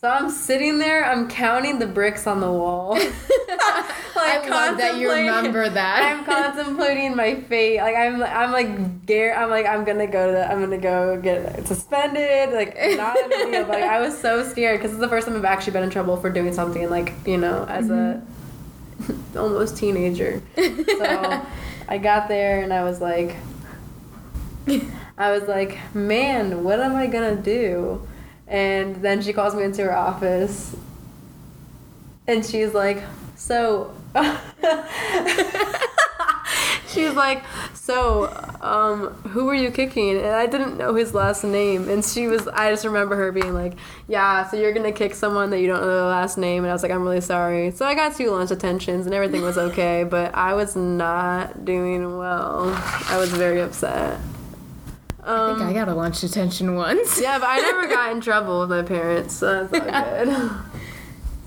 So 0.00 0.08
I'm 0.08 0.30
sitting 0.30 0.78
there. 0.78 1.04
I'm 1.04 1.28
counting 1.28 1.78
the 1.78 1.86
bricks 1.86 2.26
on 2.26 2.40
the 2.40 2.50
wall. 2.50 2.94
I 4.30 4.48
love 4.48 4.78
that 4.78 4.96
you 4.96 5.10
remember 5.10 5.68
that. 5.68 6.02
I'm 6.02 6.24
contemplating 6.24 7.16
my 7.16 7.36
fate. 7.42 7.78
Like 7.78 7.96
I'm, 7.96 8.22
I'm 8.22 8.52
like, 8.52 8.68
I'm 8.68 9.50
like, 9.50 9.66
I'm 9.66 9.84
gonna 9.84 10.06
go 10.06 10.26
to, 10.26 10.32
The, 10.32 10.50
I'm 10.50 10.60
gonna 10.60 10.78
go 10.78 11.20
get 11.20 11.66
suspended. 11.66 12.52
Like 12.52 12.76
not 12.96 13.16
a 13.16 13.28
big 13.28 13.52
deal. 13.52 13.64
But 13.64 13.80
like, 13.80 13.84
I 13.84 14.00
was 14.00 14.18
so 14.18 14.48
scared 14.48 14.78
because 14.78 14.92
it's 14.92 15.00
the 15.00 15.08
first 15.08 15.26
time 15.26 15.36
I've 15.36 15.44
actually 15.44 15.72
been 15.72 15.82
in 15.82 15.90
trouble 15.90 16.16
for 16.16 16.30
doing 16.30 16.52
something 16.52 16.88
like 16.88 17.12
you 17.26 17.38
know 17.38 17.64
as 17.68 17.90
a 17.90 18.22
mm-hmm. 19.02 19.20
almost 19.38 19.76
teenager. 19.76 20.42
So 20.56 21.46
I 21.88 21.98
got 21.98 22.28
there 22.28 22.62
and 22.62 22.72
I 22.72 22.84
was 22.84 23.00
like, 23.00 23.36
I 25.18 25.32
was 25.32 25.48
like, 25.48 25.78
man, 25.94 26.64
what 26.64 26.80
am 26.80 26.94
I 26.96 27.06
gonna 27.06 27.36
do? 27.36 28.06
And 28.46 28.96
then 28.96 29.22
she 29.22 29.32
calls 29.32 29.54
me 29.54 29.62
into 29.64 29.82
her 29.84 29.96
office 29.96 30.76
and 32.26 32.44
she's 32.44 32.74
like, 32.74 33.02
so. 33.36 33.94
she's 36.88 37.12
like, 37.12 37.44
so, 37.74 38.28
um, 38.60 39.08
who 39.30 39.46
were 39.46 39.54
you 39.54 39.70
kicking? 39.70 40.16
And 40.16 40.26
I 40.26 40.46
didn't 40.46 40.76
know 40.76 40.94
his 40.94 41.14
last 41.14 41.44
name. 41.44 41.88
And 41.88 42.04
she 42.04 42.26
was, 42.26 42.46
I 42.48 42.70
just 42.70 42.84
remember 42.84 43.16
her 43.16 43.32
being 43.32 43.54
like, 43.54 43.74
yeah, 44.08 44.48
so 44.48 44.56
you're 44.56 44.72
gonna 44.72 44.92
kick 44.92 45.14
someone 45.14 45.50
that 45.50 45.60
you 45.60 45.66
don't 45.66 45.80
know 45.80 45.96
the 45.96 46.04
last 46.04 46.38
name. 46.38 46.64
And 46.64 46.70
I 46.70 46.72
was 46.72 46.82
like, 46.82 46.92
I'm 46.92 47.02
really 47.02 47.20
sorry. 47.20 47.70
So 47.70 47.86
I 47.86 47.94
got 47.94 48.16
two 48.16 48.30
lunch 48.30 48.50
attentions 48.50 49.06
and 49.06 49.14
everything 49.14 49.42
was 49.42 49.58
okay, 49.58 50.04
but 50.08 50.34
I 50.34 50.54
was 50.54 50.76
not 50.76 51.64
doing 51.64 52.18
well. 52.18 52.70
I 53.08 53.16
was 53.16 53.30
very 53.30 53.60
upset. 53.60 54.18
I 55.22 55.54
think 55.54 55.68
I 55.68 55.72
got 55.72 55.88
a 55.88 55.94
lunch 55.94 56.20
detention 56.20 56.74
once. 56.74 57.20
Yeah, 57.20 57.38
but 57.38 57.48
I 57.48 57.58
never 57.58 57.86
got 57.86 58.10
in 58.10 58.20
trouble 58.20 58.60
with 58.60 58.70
my 58.70 58.82
parents, 58.82 59.34
so 59.34 59.64
that's 59.64 59.72
all 59.72 59.80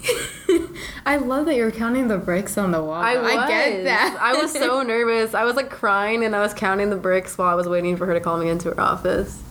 good. 0.03 0.42
I 1.05 1.17
love 1.17 1.45
that 1.47 1.55
you're 1.55 1.71
counting 1.71 2.07
the 2.07 2.17
bricks 2.17 2.57
on 2.57 2.71
the 2.71 2.81
wall. 2.81 2.93
I, 2.93 3.17
was. 3.17 3.33
I 3.33 3.47
get 3.47 3.83
that. 3.85 4.17
I 4.19 4.33
was 4.41 4.51
so 4.51 4.81
nervous. 4.93 5.33
I 5.33 5.43
was 5.43 5.55
like 5.55 5.69
crying 5.69 6.23
and 6.23 6.35
I 6.35 6.41
was 6.41 6.53
counting 6.53 6.89
the 6.89 6.95
bricks 6.95 7.37
while 7.37 7.49
I 7.49 7.55
was 7.55 7.67
waiting 7.67 7.97
for 7.97 8.05
her 8.05 8.13
to 8.13 8.19
call 8.19 8.37
me 8.37 8.49
into 8.49 8.69
her 8.69 8.79
office. 8.79 9.41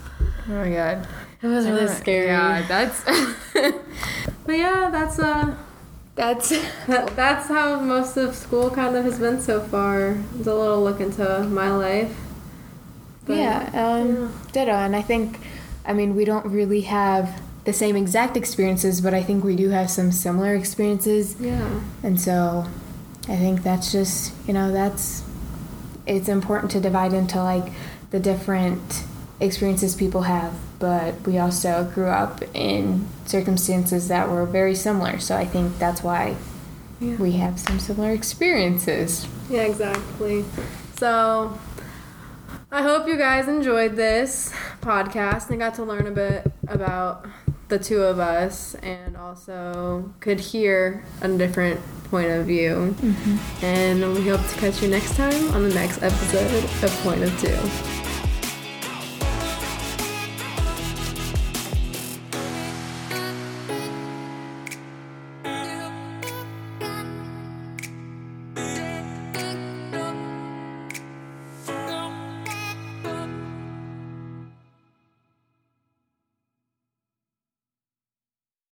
oh 0.48 0.52
my 0.52 0.70
god. 0.70 1.06
It 1.42 1.48
was 1.48 1.66
really 1.66 1.88
scary. 1.88 2.26
Yeah, 2.26 2.64
that's 2.68 3.04
But 4.46 4.58
yeah, 4.58 4.90
that's 4.90 5.18
uh 5.18 5.56
that's 6.14 6.50
that, 6.86 7.16
that's 7.16 7.48
how 7.48 7.80
most 7.80 8.16
of 8.16 8.34
school 8.34 8.70
kind 8.70 8.94
of 8.96 9.04
has 9.04 9.18
been 9.18 9.40
so 9.40 9.60
far. 9.60 10.18
It's 10.38 10.46
a 10.46 10.54
little 10.54 10.82
look 10.82 11.00
into 11.00 11.42
my 11.44 11.72
life. 11.72 12.14
But- 13.24 13.36
yeah, 13.36 13.70
um, 13.72 14.32
ditto. 14.52 14.72
And 14.72 14.96
I 14.96 15.02
think, 15.02 15.38
I 15.86 15.92
mean, 15.92 16.14
we 16.14 16.24
don't 16.24 16.46
really 16.46 16.82
have 16.82 17.40
the 17.64 17.72
same 17.72 17.96
exact 17.96 18.36
experiences, 18.36 19.00
but 19.00 19.14
I 19.14 19.22
think 19.22 19.44
we 19.44 19.54
do 19.56 19.68
have 19.70 19.90
some 19.90 20.10
similar 20.12 20.54
experiences. 20.54 21.36
Yeah. 21.40 21.80
And 22.02 22.20
so 22.20 22.66
I 23.28 23.36
think 23.36 23.62
that's 23.62 23.92
just, 23.92 24.32
you 24.48 24.52
know, 24.54 24.72
that's, 24.72 25.22
it's 26.06 26.28
important 26.28 26.72
to 26.72 26.80
divide 26.80 27.12
into 27.12 27.42
like 27.42 27.72
the 28.10 28.18
different 28.18 29.04
experiences 29.40 29.94
people 29.94 30.22
have, 30.22 30.52
but 30.80 31.20
we 31.26 31.38
also 31.38 31.88
grew 31.94 32.08
up 32.08 32.42
in 32.54 33.06
circumstances 33.26 34.08
that 34.08 34.28
were 34.28 34.44
very 34.44 34.74
similar. 34.74 35.18
So 35.20 35.36
I 35.36 35.44
think 35.44 35.78
that's 35.78 36.02
why 36.02 36.36
Yeah. 37.00 37.16
we 37.16 37.32
have 37.32 37.58
some 37.60 37.78
similar 37.78 38.10
experiences. 38.10 39.26
Yeah, 39.48 39.62
exactly. 39.62 40.44
So, 40.96 41.58
I 42.70 42.82
hope 42.82 43.06
you 43.06 43.16
guys 43.18 43.48
enjoyed 43.48 43.96
this 43.96 44.52
podcast 44.80 45.50
and 45.50 45.58
got 45.58 45.74
to 45.74 45.84
learn 45.84 46.06
a 46.06 46.10
bit 46.10 46.50
about 46.68 47.26
the 47.72 47.78
two 47.78 48.02
of 48.02 48.18
us 48.18 48.74
and 48.82 49.16
also 49.16 50.12
could 50.20 50.38
hear 50.38 51.02
a 51.22 51.28
different 51.38 51.80
point 52.10 52.28
of 52.30 52.46
view. 52.46 52.94
Mm-hmm. 53.00 53.64
And 53.64 54.14
we 54.14 54.28
hope 54.28 54.46
to 54.46 54.56
catch 54.56 54.82
you 54.82 54.88
next 54.88 55.16
time 55.16 55.50
on 55.52 55.66
the 55.66 55.74
next 55.74 56.02
episode 56.02 56.64
of 56.84 56.90
Point 57.02 57.22
of 57.22 57.40
Two. 57.40 58.01